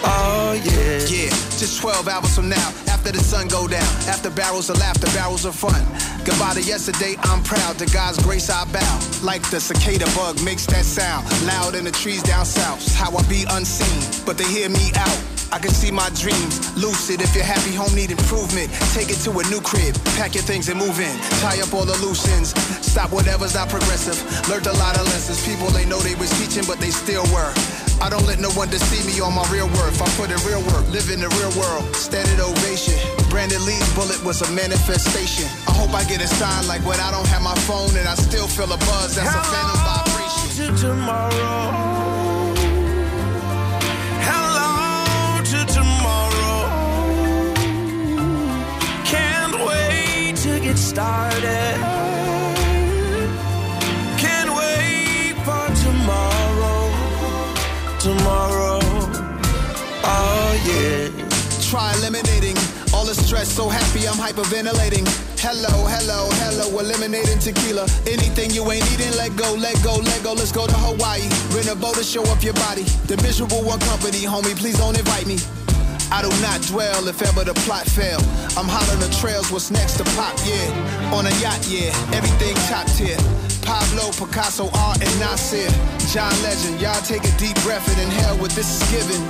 [0.03, 0.99] Oh yeah.
[1.07, 1.29] Yeah,
[1.61, 5.45] just 12 hours from now, after the sun go down, after barrels of laughter, barrels
[5.45, 5.81] of fun.
[6.25, 7.77] Goodbye to yesterday, I'm proud.
[7.79, 8.95] To God's grace, I bow.
[9.23, 12.81] Like the cicada bug makes that sound, loud in the trees down south.
[12.95, 15.30] How I be unseen, but they hear me out.
[15.51, 17.21] I can see my dreams, lucid.
[17.21, 20.69] If your happy home need improvement, take it to a new crib, pack your things
[20.69, 21.11] and move in.
[21.43, 24.15] Tie up all the loose ends, stop whatever's not progressive.
[24.47, 25.43] Learned a lot of lessons.
[25.45, 27.51] People they know they was teaching, but they still were.
[27.99, 30.01] I don't let no one deceive me on my real worth.
[30.01, 31.83] I put in real work, live in the real world.
[31.95, 32.95] Standard ovation.
[33.29, 35.45] Brandon Lee's bullet was a manifestation.
[35.67, 38.15] I hope I get a sign like when I don't have my phone and I
[38.15, 39.19] still feel a buzz.
[39.19, 40.75] That's a phantom vibration.
[40.75, 41.90] to tomorrow.
[50.71, 51.75] Get started.
[54.17, 56.79] Can't wait for tomorrow.
[57.99, 58.79] Tomorrow.
[60.03, 61.09] Oh yeah.
[61.69, 62.55] Try eliminating
[62.93, 63.49] all the stress.
[63.51, 65.05] So happy I'm hyperventilating.
[65.39, 67.85] Hello, hello, hello, eliminating tequila.
[68.07, 70.33] Anything you ain't eating, let go, let go, let go.
[70.33, 71.27] Let's go to Hawaii.
[71.53, 72.83] Rent a boat to show up your body.
[73.11, 75.37] The miserable one company, homie, please don't invite me.
[76.11, 78.19] I do not dwell if ever the plot fail.
[78.59, 81.15] I'm hot on the trails, what's next to pop, yeah.
[81.15, 83.15] On a yacht, yeah, everything top tier.
[83.63, 85.71] Pablo, Picasso, art, and Nasir.
[86.11, 89.23] John Legend, y'all take a deep breath and inhale what this is giving.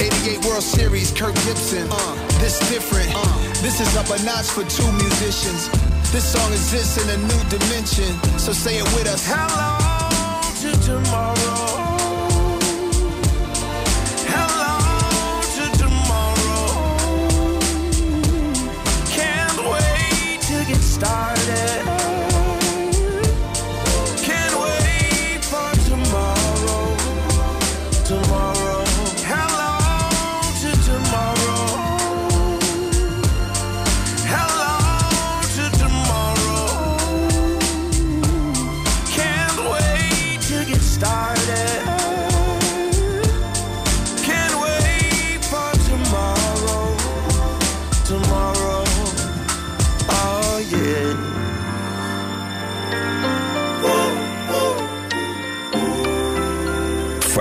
[0.00, 1.86] 88 World Series, Kirk Gibson.
[1.90, 3.12] Uh, this different.
[3.12, 5.68] Uh, this is up a notch for two musicians.
[6.12, 8.08] This song exists in a new dimension.
[8.38, 9.20] So say it with us.
[9.28, 9.76] Hello
[10.64, 11.85] to tomorrow.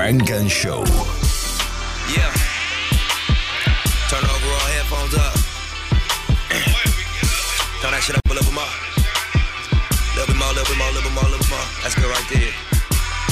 [0.06, 0.84] Funk and Show.
[2.14, 2.30] Yeah.
[4.06, 5.34] Turn the overall headphones up.
[7.82, 8.70] Turn that shit up a little bit more.
[10.14, 11.66] Little bit more, little bit more, little bit more, little bit more.
[11.82, 12.54] That's good right there.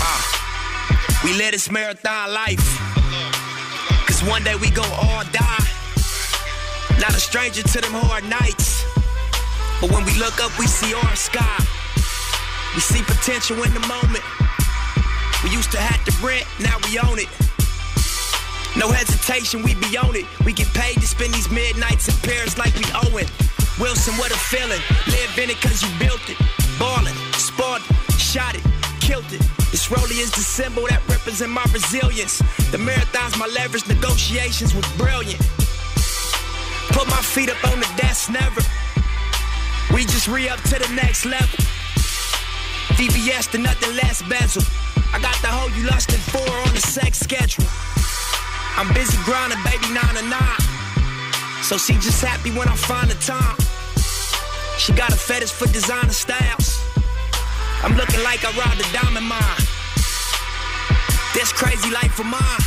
[0.01, 1.21] Ah.
[1.23, 2.65] We live this marathon life.
[4.09, 5.69] Cause one day we gon' all die.
[6.97, 8.81] Not a stranger to them hard nights.
[9.77, 11.53] But when we look up, we see our sky.
[12.73, 14.25] We see potential in the moment.
[15.43, 17.27] We used to have to rent, now we own it.
[18.75, 20.25] No hesitation, we be on it.
[20.45, 23.29] We get paid to spend these midnights in Paris like we owe it.
[23.79, 24.81] Wilson, what a feeling.
[25.07, 26.37] Live in it cause you built it.
[26.79, 27.83] Ballin', spawned,
[28.17, 28.63] shot it,
[28.99, 29.41] killed it.
[29.69, 32.39] This rollie is the symbol that represent my resilience.
[32.71, 35.41] The marathon's my leverage, negotiations was brilliant.
[36.95, 38.61] Put my feet up on the desk, never.
[39.93, 41.59] We just re up to the next level.
[42.97, 44.63] DBS to nothing less bezel.
[45.13, 47.69] I got the whole you lusting for on the sex schedule.
[48.75, 50.63] I'm busy grinding, baby, nine to nine.
[51.61, 53.55] So she just happy when I find the time.
[54.77, 56.81] She got a fetish for designer styles.
[57.83, 59.63] I'm looking like I robbed a diamond mine.
[61.33, 62.63] This crazy life of mine.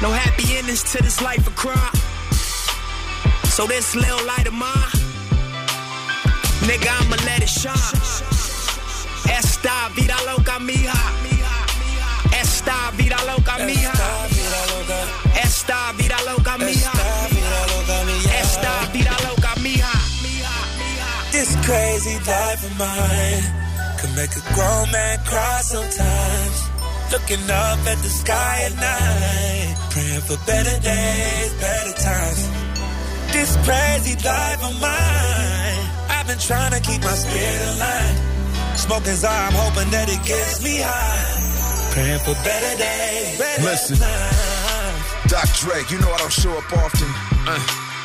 [0.00, 1.94] No happy endings to this life of crime.
[3.46, 4.92] So this little light of mine,
[6.68, 7.74] nigga, I'ma let it shine.
[9.28, 11.27] Esta vida loca mija.
[12.68, 13.92] Esta vida loca mija.
[15.42, 16.92] Esta vida loca mija.
[18.42, 19.90] Esta vida loca mija.
[21.32, 23.44] This crazy life of mine
[23.98, 26.56] could make a grown man cry sometimes.
[27.10, 32.50] Looking up at the sky at night, praying for better days, better times.
[33.32, 38.16] This crazy life of mine, I've been trying to keep my spirit alive.
[38.76, 41.47] Smoking Zara, I'm hoping that it gets me high.
[41.98, 43.98] Praying for better days, better Listen.
[43.98, 45.02] times.
[45.26, 45.66] Dr.
[45.66, 47.10] Dre, you know I don't show up often.
[47.42, 47.58] Uh,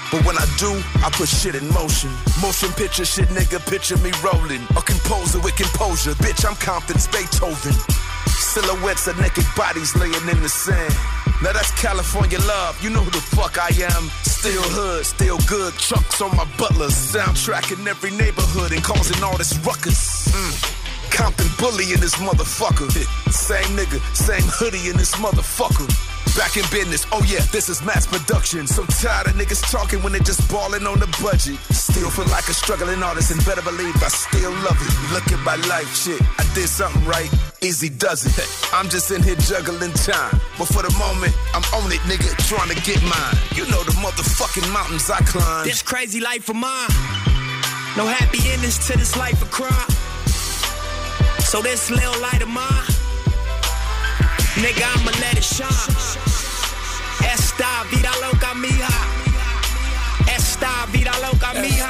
[0.09, 0.73] but when I do,
[1.05, 2.09] I put shit in motion.
[2.41, 4.65] Motion picture shit, nigga, picture me rolling.
[4.73, 6.17] A composer with composure.
[6.17, 7.77] Bitch, I'm Compton's Beethoven.
[8.33, 10.95] Silhouettes of naked bodies laying in the sand.
[11.43, 14.09] Now that's California love, you know who the fuck I am.
[14.25, 16.89] Still hood, still good, trucks on my butler.
[16.89, 20.33] Soundtrack in every neighborhood and causing all this ruckus.
[20.33, 20.82] Mm.
[21.13, 22.89] Compton bully in this motherfucker.
[23.31, 25.87] Same nigga, same hoodie in this motherfucker.
[26.35, 28.65] Back in business, oh yeah, this is mass production.
[28.65, 31.61] So tired of niggas talking when they just balling on the budget.
[31.69, 35.13] Still feel like a struggling artist and better believe I still love it.
[35.13, 36.19] Look at my life, shit.
[36.41, 37.29] I did something right,
[37.61, 38.33] easy does it.
[38.73, 40.41] I'm just in here juggling time.
[40.57, 43.37] But for the moment, I'm on it, nigga, trying to get mine.
[43.53, 45.65] You know the motherfucking mountains I climb.
[45.65, 46.89] This crazy life of mine.
[47.95, 50.02] No happy endings to this life of crime.
[51.39, 52.87] So this little light of mine,
[54.61, 55.69] nigga, I'ma let it shine.
[57.33, 58.93] Esta vida loca mija.
[60.35, 61.87] Esta vida loca mija.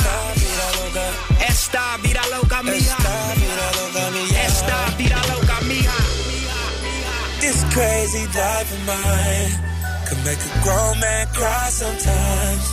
[1.47, 2.97] Esta vida loca mija.
[4.45, 5.97] Esta vida loca mija.
[7.39, 9.51] This crazy life of mine
[10.07, 12.65] could make a grown man cry sometimes.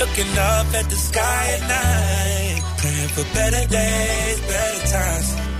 [0.00, 5.51] Looking up at the sky at night, praying for better days, better times.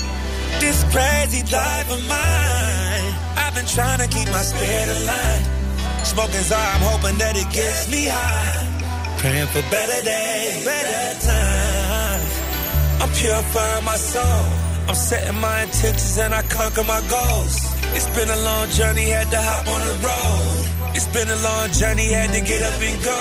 [0.61, 5.45] This crazy life of mine, I've been trying to keep my spirit alive.
[6.05, 9.19] Smoking Zara, I'm hoping that it gets me high.
[9.19, 12.33] Praying for better days, better times.
[13.03, 14.45] I'm purifying my soul.
[14.89, 17.55] I'm setting my intentions and I conquer my goals.
[17.95, 20.97] It's been a long journey, had to hop on the road.
[20.97, 23.21] It's been a long journey, had to get up and go.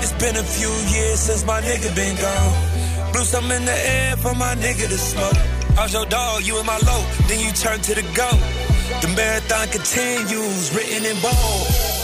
[0.00, 2.75] It's been a few years since my nigga been gone.
[3.16, 5.38] Blew some in the air for my nigga to smoke.
[5.78, 8.40] I was your dog, you in my low, then you turn to the goat.
[9.00, 11.95] The marathon continues, written in bold.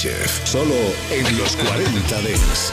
[0.00, 0.40] Sánchez.
[0.44, 0.74] Solo
[1.10, 2.72] en los 40 Dents.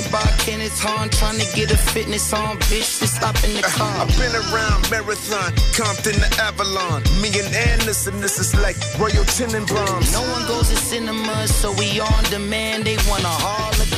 [0.00, 3.62] Jogging by Kenneth Horn, trying to get a fitness on, bitch, just stop in the
[3.62, 4.06] car.
[4.06, 7.02] I've been around Marathon, Compton to Avalon.
[7.20, 10.12] Me and Anderson, this is like Royal Tenenbaums.
[10.12, 12.84] No one goes to cinemas, so we on demand.
[12.84, 13.28] They want a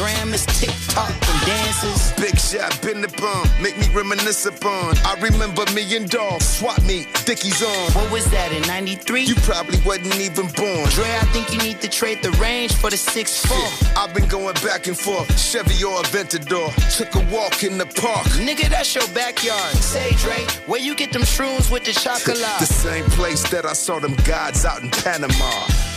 [0.02, 2.12] hologram, it's TikTok and dances.
[2.16, 4.96] Big shot, been the bomb, make me reminisce upon.
[4.98, 7.92] I remember me and Dog, swap me, Dickies on.
[7.92, 9.22] What was that in 93?
[9.24, 10.88] You probably wasn't even born.
[10.90, 13.96] Dre, I think you need to trade the range for the 6'4.
[13.96, 16.70] I've been going back and forth, Chevy or Aventador.
[16.96, 18.26] Took a walk in the park.
[18.38, 19.74] Nigga, that's your backyard.
[19.76, 22.38] Say, Dre, where you get them shrooms with the chocolate?
[22.58, 25.91] the same place that I saw them gods out in Panama.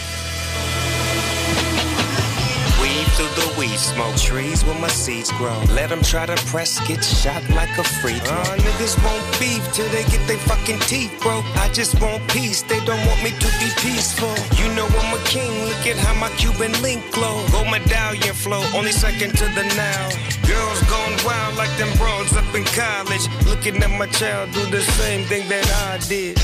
[3.06, 5.58] Weed through the weed smoke, trees where my seeds grow.
[5.70, 8.22] Let them try to press, get shot like a freak.
[8.24, 11.46] Uh, niggas won't beef till they get their fucking teeth broke.
[11.58, 14.34] I just want peace, they don't want me to be peaceful.
[14.58, 17.46] You know I'm a king, look at how my Cuban link glow.
[17.52, 20.10] Gold medallion flow, only second to the now.
[20.48, 23.26] Girls gone wild like them bros up in college.
[23.46, 26.40] Looking at my child do the same thing that I did.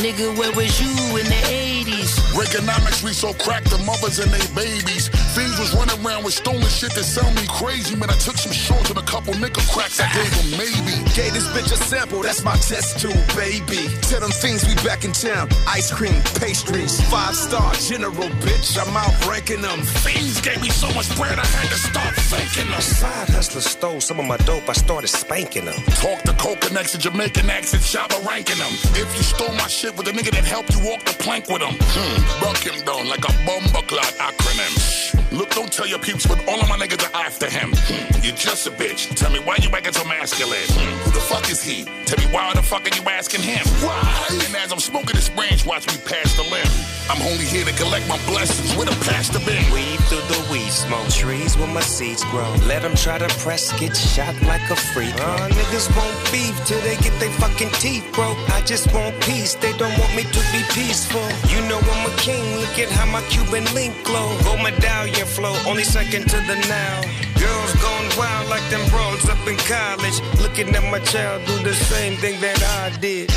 [0.00, 0.88] Nigga, where was you
[1.20, 1.40] in the
[1.84, 2.16] 80s?
[2.32, 5.08] Reaganomics, we so cracked the mothers and they babies.
[5.36, 7.94] Fiends was running around with stolen shit that sound me crazy.
[7.96, 10.00] Man, I took some shorts and a couple nickel cracks.
[10.00, 10.96] I gave them maybe.
[11.12, 13.92] Gave this bitch a sample, that's my test tube, baby.
[14.08, 15.50] Tell them things we back in town.
[15.68, 18.80] Ice cream, pastries, five star general, bitch.
[18.80, 19.84] I'm out ranking them.
[20.00, 22.80] Fiends gave me so much bread, I had to start thanking them.
[22.80, 25.76] Side hustler stole some of my dope, I started spanking them.
[26.00, 28.72] Talk to Coconuts and Jamaican accent, Shabba ranking them.
[28.96, 31.62] If you stole my shit with a nigga that helped you walk the plank with
[31.62, 32.20] him, hmm,
[32.60, 35.32] him down like a bomber clot acronym.
[35.32, 37.72] Look, don't tell your peeps, but all of my niggas are after him.
[37.74, 39.14] Hmm, you're just a bitch.
[39.16, 40.58] Tell me why you acting so masculine.
[40.68, 41.84] Hmm, who the fuck is he?
[42.04, 43.66] Tell me why the fuck are you asking him?
[43.84, 44.28] Why?
[44.46, 46.99] And as I'm smoking this branch, watch me pass the limb.
[47.10, 49.58] I'm only here to collect my blessings with a pastor bin.
[49.74, 52.46] Weed through the weed smoke, trees where my seeds grow.
[52.70, 55.12] Let them try to press, get shot like a freak.
[55.18, 58.38] Uh, niggas won't beef till they get their fucking teeth broke.
[58.54, 61.26] I just want peace, they don't want me to be peaceful.
[61.50, 64.30] You know I'm a king, look at how my Cuban link glow.
[64.44, 67.02] Gold medallion flow, only second to the now.
[67.42, 70.22] Girls gone wild like them bros up in college.
[70.38, 73.34] Looking at my child do the same thing that I did.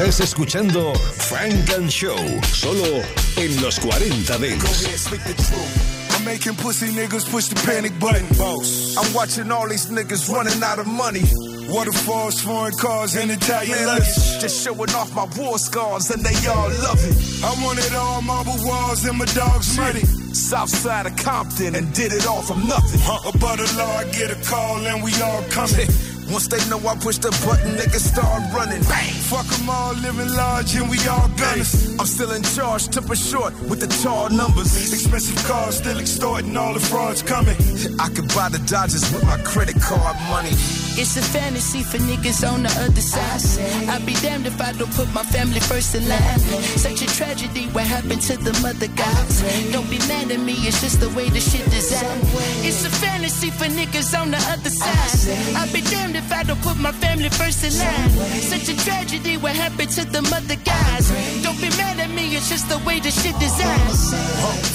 [0.00, 2.16] Estás escuchando Funk and Show,
[2.54, 3.02] solo
[3.36, 5.10] en los 40 Dance.
[5.10, 6.16] the truth.
[6.16, 8.26] I'm making pussy niggas push the panic button.
[8.38, 8.96] Boss.
[8.96, 11.20] I'm watching all these niggas running out of money.
[11.68, 14.40] Waterfalls, foreign cars, and Italian Man, luggage.
[14.40, 17.44] Just showing off my war scars and they all love it.
[17.44, 20.00] I wanted all marble walls and my dogs muddy.
[20.32, 23.00] South side of Compton and did it all from nothing.
[23.34, 25.88] Above the law, I get a call and we all coming.
[26.30, 28.82] Once they know I push the button, niggas start running.
[28.84, 29.12] Bang!
[29.30, 31.98] Fuck them all, living large and we all gunners.
[31.98, 34.92] I'm still in charge, tip a short with the tall numbers.
[34.92, 37.56] Expensive cars, still extorting all the frauds coming.
[37.98, 40.54] I could buy the Dodgers with my credit card money.
[40.98, 43.42] It's a fantasy for niggas on the other side.
[43.88, 46.38] I'd be damned if I don't put my family first in line.
[46.76, 49.42] Such a tragedy, what happened to the mother guys?
[49.72, 52.22] Don't be mad at me, it's just the way the shit is designed.
[52.66, 55.56] It's a fantasy for niggas on the other side.
[55.56, 58.10] I'd be damned if I don't put my family first in line.
[58.40, 61.08] Such a tragedy, what happened to the mother guys?
[61.42, 63.96] Don't be mad at me, it's just the way the shit is designed.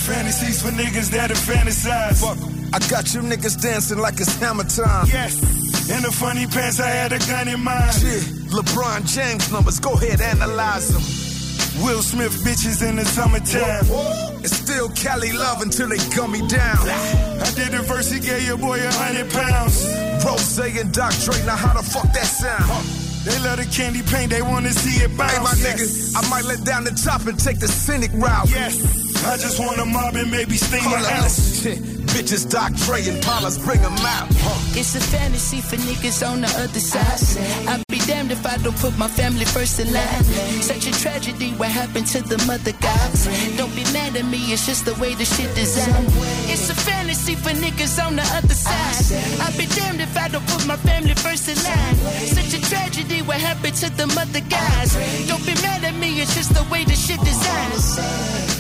[0.08, 2.22] Fantasies for niggas that are fantasize.
[2.22, 2.40] Fuck,
[2.74, 5.08] I got you niggas dancing like it's hammer time.
[5.08, 5.65] Yes.
[5.88, 7.94] In the funny pants, I had a gun in mind.
[7.94, 11.04] Shit, LeBron James numbers, go ahead, analyze them.
[11.86, 13.86] Will Smith bitches in the summertime.
[14.44, 16.90] It's still Cali love until they gun me down.
[16.90, 19.86] I did the verse, he gave your boy a hundred pounds.
[20.26, 21.32] Rose and Dr.
[21.32, 22.66] Dre, now how the fuck that sound?
[23.26, 25.34] They love the candy paint, they wanna see it bounce.
[25.34, 28.50] Hey, my nigga, I might let down the top and take the scenic route.
[28.50, 31.62] Yes, I just wanna mob and maybe steam Hold my on, house.
[31.62, 31.80] shit.
[32.16, 32.76] Bitches, Dr.
[32.86, 34.28] Dre and Paula's bring 'em out.
[34.80, 37.20] It's a fantasy for niggas on the other side.
[37.68, 40.24] I'd be damned if I don't put my family first in line.
[40.62, 43.28] Such a tragedy, what happened to the mother guys?
[43.58, 46.08] Don't be mad at me, it's just the way the shit designed.
[46.48, 48.96] It's a fantasy for niggas on the other side.
[49.42, 51.96] I'd be damned if I don't put my family first in line.
[52.38, 54.92] Such a tragedy, what happened to the mother guys?
[55.28, 58.55] Don't be mad at me, it's just the way the shit designed.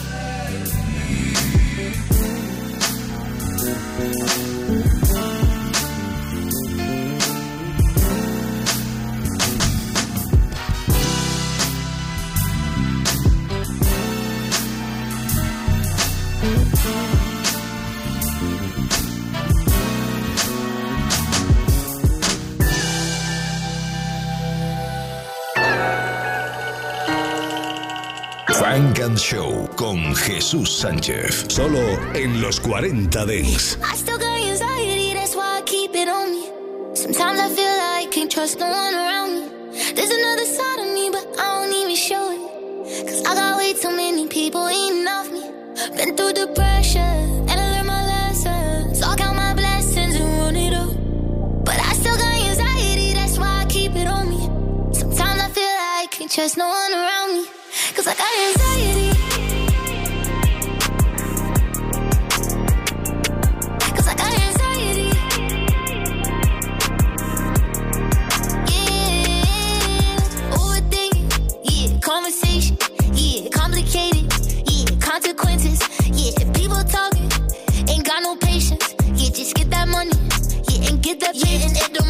[29.13, 31.45] Show con Jesús Sánchez.
[31.49, 31.79] Solo
[32.15, 33.77] en los 40 Dance.
[33.83, 36.49] I still got anxiety, that's why I keep it on me.
[36.95, 39.93] Sometimes I feel like I can't trust no one around me.
[39.93, 43.05] There's another side of me, but I don't even show it.
[43.07, 45.41] Cause I got way too many people eating off me.
[45.97, 48.99] Been through the pressure, and I learned my lessons.
[48.99, 50.89] So I count my blessings and run it up.
[51.63, 54.41] But I still got anxiety, that's why I keep it on me.
[54.95, 57.45] Sometimes I feel like I can't trust no one around me.
[57.95, 59.09] Cause I got anxiety.
[63.95, 65.09] Cause I got anxiety.
[68.71, 70.55] Yeah.
[70.59, 71.27] Overthinking.
[71.63, 71.99] Yeah.
[71.99, 72.77] Conversation.
[73.13, 73.49] Yeah.
[73.51, 74.25] Complicated.
[74.69, 74.99] Yeah.
[74.99, 75.79] Consequences.
[76.11, 76.51] Yeah.
[76.53, 77.31] People talking.
[77.89, 78.95] Ain't got no patience.
[79.15, 79.29] Yeah.
[79.29, 80.11] Just get that money.
[80.69, 80.89] Yeah.
[80.89, 81.65] And get that yeah.
[81.67, 82.04] And it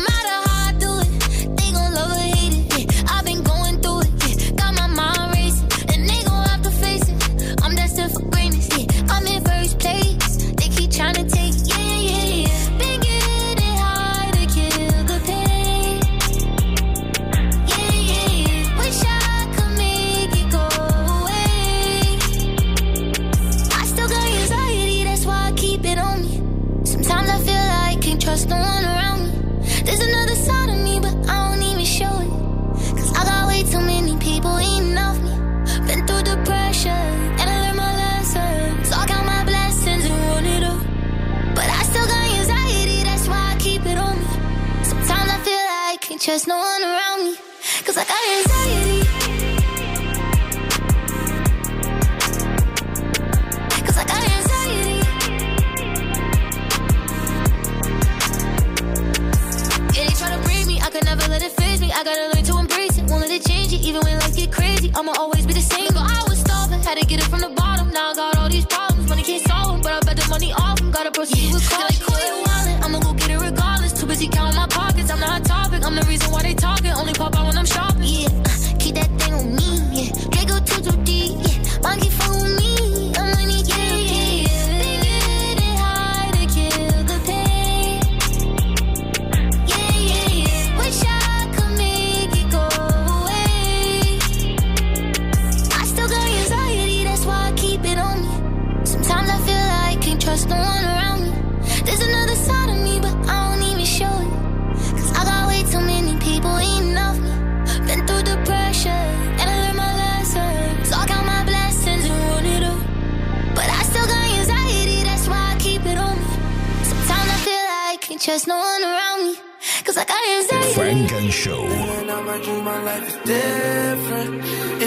[121.96, 124.32] And I'ma dream my life is different.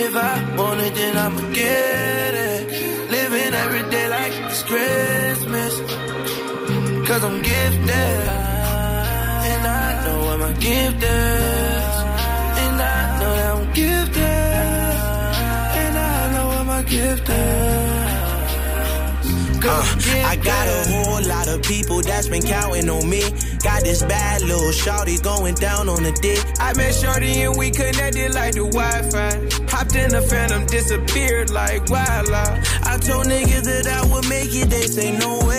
[0.05, 3.11] If I want it, then I'ma get it.
[3.11, 5.73] Living every day like it's Christmas.
[7.09, 8.21] Cause I'm gifted.
[9.53, 11.95] And I know what my gift is.
[12.65, 14.23] And I know that I'm gifted.
[15.83, 17.59] And I know what my gift is.
[19.71, 19.85] Uh,
[20.33, 23.23] I got a whole lot of people that's been counting on me.
[23.63, 26.39] Got this bad little shawty going down on the dick.
[26.61, 29.31] I met Shorty and we connected like the Wi-Fi.
[29.69, 32.87] Hopped in the phantom, disappeared like wildlife.
[32.87, 35.58] I told niggas that I would make it, they say no way.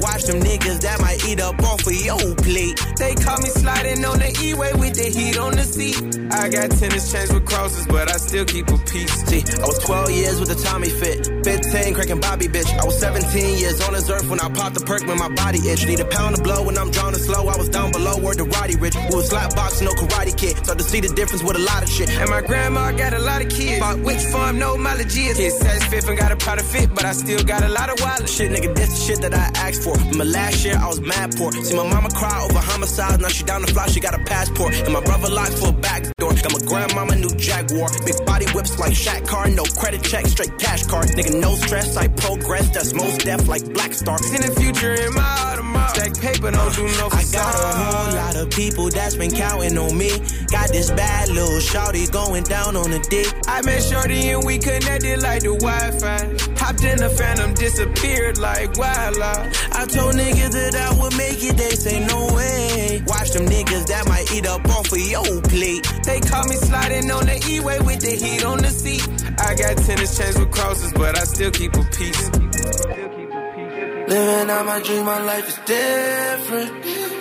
[0.00, 2.80] Watch them niggas that might eat up off of your plate.
[2.96, 5.96] They caught me sliding on the E-way with the heat on the seat.
[6.32, 9.12] I got tennis chains with crosses, but I still keep a piece.
[9.28, 11.28] See, I was 12 years with a Tommy fit.
[11.44, 12.70] 15 cracking Bobby bitch.
[12.78, 15.58] I was 17 years on this earth when I popped the perk when my body
[15.68, 15.86] itch.
[15.86, 17.48] Need a pound of blow when I'm drawn and slow.
[17.48, 18.96] I was down below where the Roddy Rich.
[19.10, 20.56] We was slap boxing, no karate kid.
[20.64, 22.08] Start to see the difference with a lot of shit.
[22.10, 23.80] And my grandma got a lot of kids.
[23.80, 25.36] Bought which farm, no mileage is.
[25.36, 28.00] His says fifth and got a powder fit, but I still got a lot of
[28.00, 28.28] wallet.
[28.28, 29.89] Shit, nigga, this the shit that I asked for.
[30.16, 31.52] My last year, I was mad poor.
[31.52, 33.20] See my mama cry over homicide.
[33.20, 34.74] Now she down the fly, she got a passport.
[34.74, 36.32] And my brother locked for a back door.
[36.32, 37.88] Got my grandmama new Jaguar.
[38.04, 39.48] Big body whips like Shaq car.
[39.48, 41.08] No credit check, straight cash card.
[41.08, 42.70] Nigga, no stress, I progress.
[42.70, 44.18] That's Mos Def like Black Star.
[44.34, 45.90] In the future, in my Audemars.
[45.90, 47.40] Stack paper, don't do no uh, facade.
[47.40, 50.10] I got a whole lot of people that's been counting on me.
[50.50, 53.32] Got this bad little shawty going down on the dick.
[53.46, 56.18] I met Shorty and we connected like the Wi-Fi.
[56.58, 59.69] Hopped in the phantom, disappeared like wildlife.
[59.72, 63.02] I told niggas that I would make it, they say no way.
[63.06, 65.82] Watch them niggas that might eat up off of your plate.
[66.04, 69.06] They caught me sliding on the E-way with the heat on the seat.
[69.38, 72.30] I got tennis chains with crosses, but I still keep a piece.
[74.10, 76.70] Living out my dream, my life is different.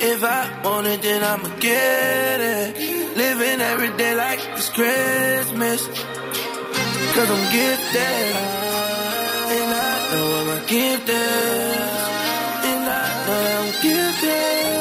[0.01, 3.15] If I want it, then I'ma get it.
[3.15, 5.87] Living every day like it's Christmas.
[7.13, 8.35] Cause I'm gifted.
[9.55, 12.08] And I know I'm gifted.
[13.81, 14.78] Know I'm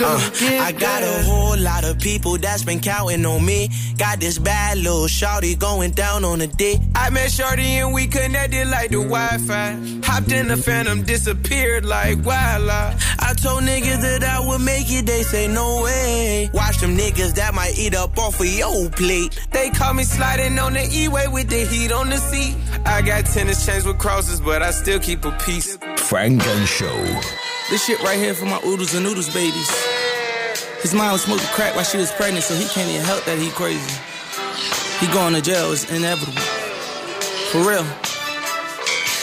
[0.00, 0.30] Uh,
[0.62, 3.68] I got a whole lot of people that's been counting on me.
[3.96, 6.78] Got this bad little shorty going down on a dick.
[6.94, 10.00] I met Shorty and we connected like the Wi-Fi.
[10.04, 13.16] Hopped in the Phantom, disappeared like wildlife.
[13.18, 16.48] I told niggas that I would make it, they say no way.
[16.54, 19.38] Watch them niggas that might eat up off of your plate.
[19.50, 22.56] They call me sliding on the E-way with the heat on the seat.
[22.84, 25.76] I got tennis chains with crosses, but I still keep a piece.
[25.96, 27.47] Funk and Show.
[27.70, 29.68] This shit right here for my oodles and noodles babies.
[30.80, 33.38] His mom was smoking crack while she was pregnant, so he can't even help that
[33.38, 33.92] he crazy.
[35.00, 36.40] He going to jail, it's inevitable.
[37.52, 37.84] For real.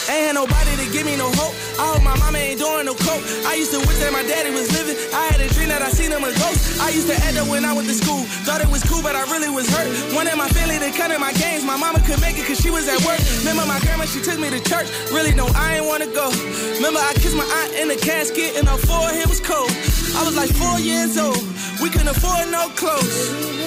[0.08, 1.65] Ain't had nobody to give me no hope.
[1.76, 3.24] Hope my mama ain't doing no coke.
[3.44, 4.96] I used to wish that my daddy was living.
[5.12, 6.80] I had a dream that I seen him a ghost.
[6.80, 8.24] I used to act up when I went to school.
[8.44, 9.88] Thought it was cool, but I really was hurt.
[10.14, 11.64] Wanted my family to come to my games.
[11.64, 13.20] My mama could make it cause she was at work.
[13.44, 14.88] Remember my grandma, she took me to church.
[15.12, 16.32] Really, no, I ain't wanna go.
[16.80, 19.70] Remember I kissed my aunt in the casket and her forehead was cold.
[20.16, 21.40] I was like four years old.
[21.80, 23.65] We couldn't afford no clothes.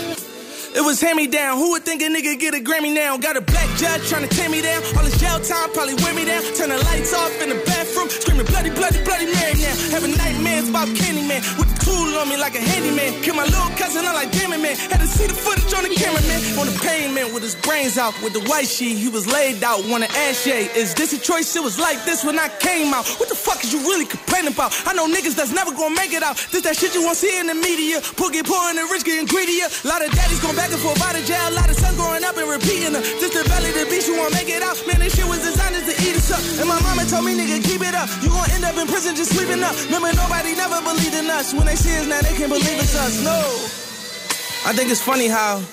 [0.75, 1.57] It was hand me down.
[1.57, 3.17] Who would think a nigga get a Grammy now?
[3.17, 4.83] Got a black judge trying to tear me down.
[4.95, 6.43] All this jail time probably wear me down.
[6.53, 8.09] Turn the lights off in the bathroom.
[8.09, 9.75] Screaming bloody, bloody, bloody Mary now.
[9.89, 11.41] Having nightmares about Candyman.
[11.57, 13.17] With the tool on me like a handyman.
[13.23, 14.77] Kill my little cousin, I'm like, damn it, man.
[14.77, 16.37] Had to see the footage on the cameraman.
[16.61, 18.13] On the pavement with his brains out.
[18.21, 19.81] With the white sheet, he was laid out.
[19.89, 21.55] Wanna ask Shay, is this a choice?
[21.55, 23.09] It was like this when I came out.
[23.17, 24.69] What the fuck is you really complaining about?
[24.85, 26.37] I know niggas that's never gonna make it out.
[26.51, 28.01] This that shit you won't see in the media.
[28.15, 29.65] Poor get poor and the rich getting greedier.
[29.65, 31.47] A lot of daddies going back and forth jail.
[31.47, 32.99] A lot of sons growing up and repeating her.
[32.99, 34.75] This the you won't make it out.
[34.83, 36.43] Man, this shit was designed to eat us up.
[36.59, 38.11] And my mama told me, nigga, keep it up.
[38.19, 39.71] You gon' end up in prison just sleeping up.
[39.87, 41.55] Remember, nobody never believed in us.
[41.55, 43.23] When they see us now, they can't believe it's us.
[43.23, 43.39] No.
[44.67, 45.63] I think it's funny how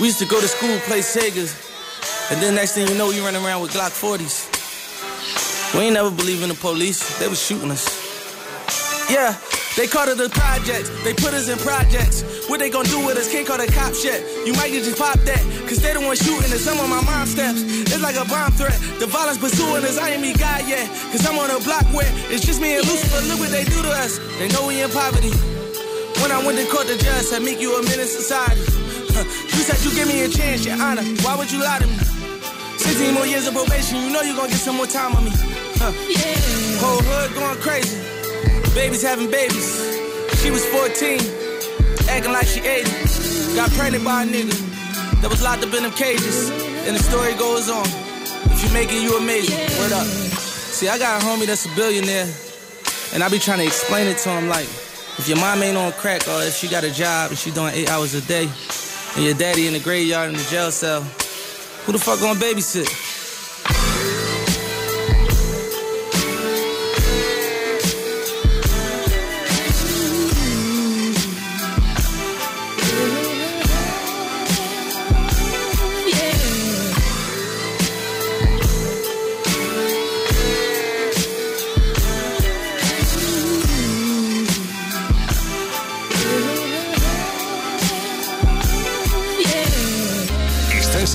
[0.00, 1.52] we used to go to school, play Segas,
[2.32, 4.48] and then next thing you know, you running around with Glock 40s.
[5.74, 7.18] We ain't never believe in the police.
[7.18, 7.84] They was shooting us.
[9.10, 9.36] Yeah,
[9.76, 10.88] they called it the projects.
[11.04, 12.24] They put us in projects.
[12.48, 13.30] What they gonna do with us?
[13.30, 14.24] Can't call the cop shit.
[14.48, 15.42] You might just pop that.
[15.68, 17.60] Cause they the one shooting at some of my mom steps.
[17.60, 18.72] It's like a bomb threat.
[18.96, 19.98] The violence pursuing us.
[20.00, 20.88] I ain't me God yet.
[21.12, 23.20] Cause I'm on a block where it's just me and Lucifer.
[23.28, 24.16] Look what they do to us.
[24.40, 25.28] They know we in poverty.
[26.24, 28.64] When I went to court, the judge said, make you a menace society.
[29.12, 29.28] Huh.
[29.28, 31.04] You said you give me a chance, your honor.
[31.20, 32.00] Why would you lie to me?
[32.80, 35.32] 16 more years of probation, you know you're gonna get some more time on me.
[35.76, 35.92] Huh.
[36.80, 38.15] Whole hood going crazy.
[38.76, 39.72] Babies having babies.
[40.42, 41.16] She was 14,
[42.10, 43.56] acting like she 80.
[43.56, 44.52] Got pregnant by a nigga
[45.22, 46.50] that was locked up in them cages.
[46.84, 47.86] And the story goes on.
[48.52, 49.56] If you make it, you amazing.
[49.80, 50.04] Word up.
[50.04, 52.28] See, I got a homie that's a billionaire,
[53.14, 54.68] and I be trying to explain it to him like,
[55.16, 57.72] if your mom ain't on crack or if she got a job and she doing
[57.72, 58.46] eight hours a day,
[59.16, 63.15] and your daddy in the graveyard in the jail cell, who the fuck gonna babysit?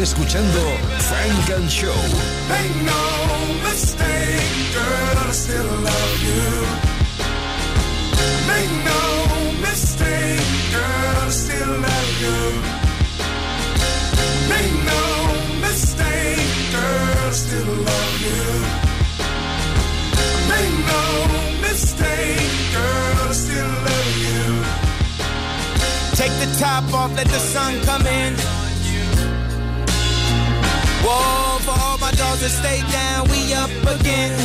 [0.02, 0.60] Escuchando
[0.98, 1.94] Funk and Show.
[2.50, 3.04] Make no
[3.62, 6.66] mistake, girl, I still love you.
[8.48, 10.42] Make no mistake,
[10.72, 12.40] girl, I still love you.
[14.50, 15.04] Make no
[15.62, 18.44] mistake, girl, I still love you.
[20.50, 21.04] Make no
[21.62, 24.46] mistake, girl, I still love you.
[26.16, 28.61] Take the top off, let the sun come in.
[31.04, 34.38] Whoa, for all my dogs that stay down, we up again.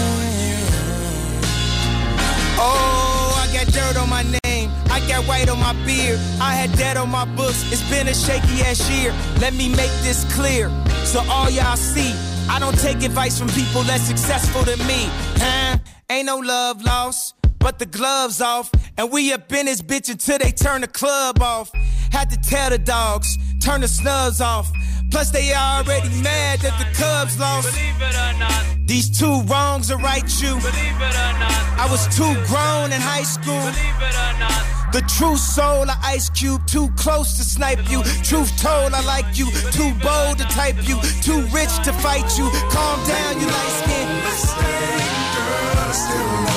[2.58, 4.70] Oh, I got dirt on my name.
[4.90, 6.18] I got white on my beard.
[6.40, 7.70] I had debt on my books.
[7.70, 9.12] It's been a shaky ass year.
[9.40, 10.70] Let me make this clear.
[11.04, 12.14] So all y'all see,
[12.48, 15.08] I don't take advice from people less successful than me.
[15.36, 15.78] Huh?
[16.08, 18.70] Ain't no love lost, but the gloves off.
[18.96, 21.70] And we up in this bitch until they turn the club off.
[22.10, 24.70] Had to tell the dogs, turn the snubs off.
[25.10, 27.72] Plus they already mad that the Cubs lost.
[27.72, 30.54] Believe it or not, These two wrongs are right you.
[30.60, 33.60] believe it or not, I was too grown in high school.
[33.60, 34.62] believe it or not.
[34.92, 38.02] The true soul of Ice Cube, too close to snipe you.
[38.22, 39.50] Truth told, I like you.
[39.72, 40.96] Too bold to type you.
[41.22, 42.48] Too rich to fight you.
[42.70, 44.08] Calm down, you light skin.
[44.24, 46.55] Mistake, girl, still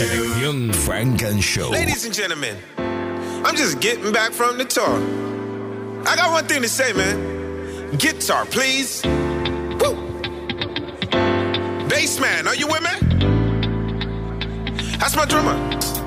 [0.00, 1.70] And Show.
[1.70, 4.84] Ladies and gentlemen, I'm just getting back from the tour.
[6.06, 7.96] I got one thing to say, man.
[7.96, 9.02] Guitar, please.
[9.04, 9.96] Woo!
[11.88, 12.90] Bass man, are you with me?
[14.98, 15.97] That's my drummer.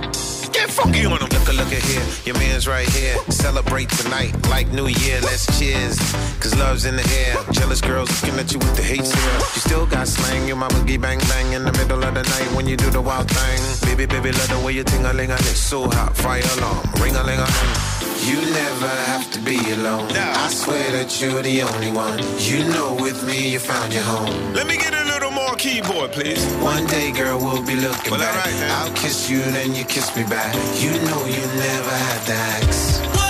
[0.61, 1.13] Get funky on.
[1.13, 3.17] Look, look at here, your man's right here.
[3.29, 5.19] Celebrate tonight like New Year.
[5.21, 5.97] Let's cheers.
[6.39, 7.35] Cause love's in the air.
[7.51, 9.39] Jealous girls looking at you with the hate stare.
[9.55, 12.55] You still got slang, your mama give bang bang in the middle of the night
[12.55, 13.89] when you do the wild thing.
[13.89, 15.57] Baby, baby, love the way you ting a ling a ling.
[15.57, 17.90] So hot, fire alarm, ring a ling a ling.
[18.27, 20.09] You never have to be alone.
[20.11, 22.19] I swear that you're the only one.
[22.39, 24.53] You know, with me, you found your home.
[24.53, 26.43] Let me get a little more keyboard, please.
[26.61, 28.45] One day, girl, we'll be looking Well, back.
[28.45, 28.71] then.
[28.71, 30.53] I'll kiss you, then you kiss me back.
[30.83, 33.20] You know you never had to ask.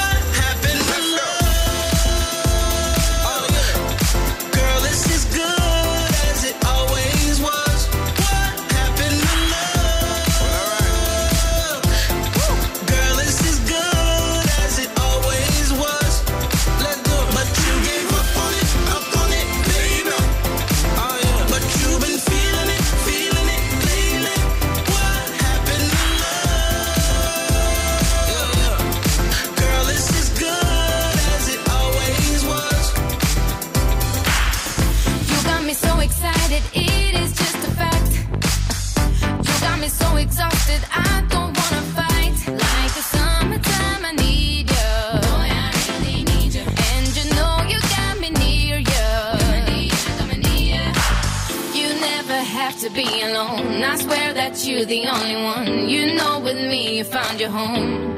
[53.82, 53.92] Alone.
[53.92, 55.90] I swear that you're the only one.
[55.90, 58.16] You know, with me, you found your home.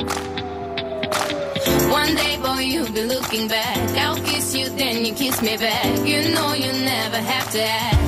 [1.90, 3.78] One day, boy, you'll be looking back.
[3.98, 6.08] I'll kiss you, then you kiss me back.
[6.08, 8.03] You know you never have to ask.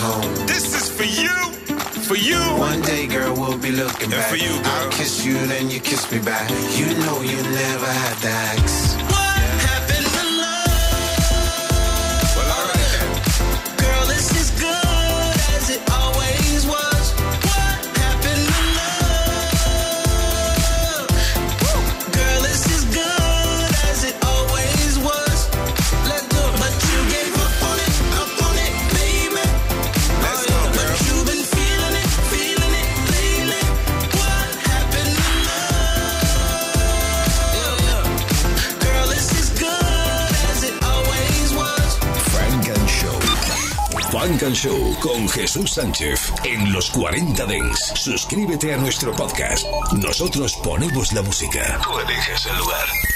[0.00, 0.46] Home.
[0.46, 1.30] This is for you,
[2.08, 2.40] for you.
[2.58, 4.30] One day, girl, we'll be looking And back.
[4.30, 4.72] for you, girl.
[4.80, 6.48] I'll kiss you, then you kiss me back.
[6.80, 8.32] You know you never had to
[45.00, 47.92] con Jesús Sánchez en los 40 Dents.
[47.94, 49.66] Suscríbete a nuestro podcast.
[49.92, 51.80] Nosotros ponemos la música.
[51.82, 53.00] Tú el lugar.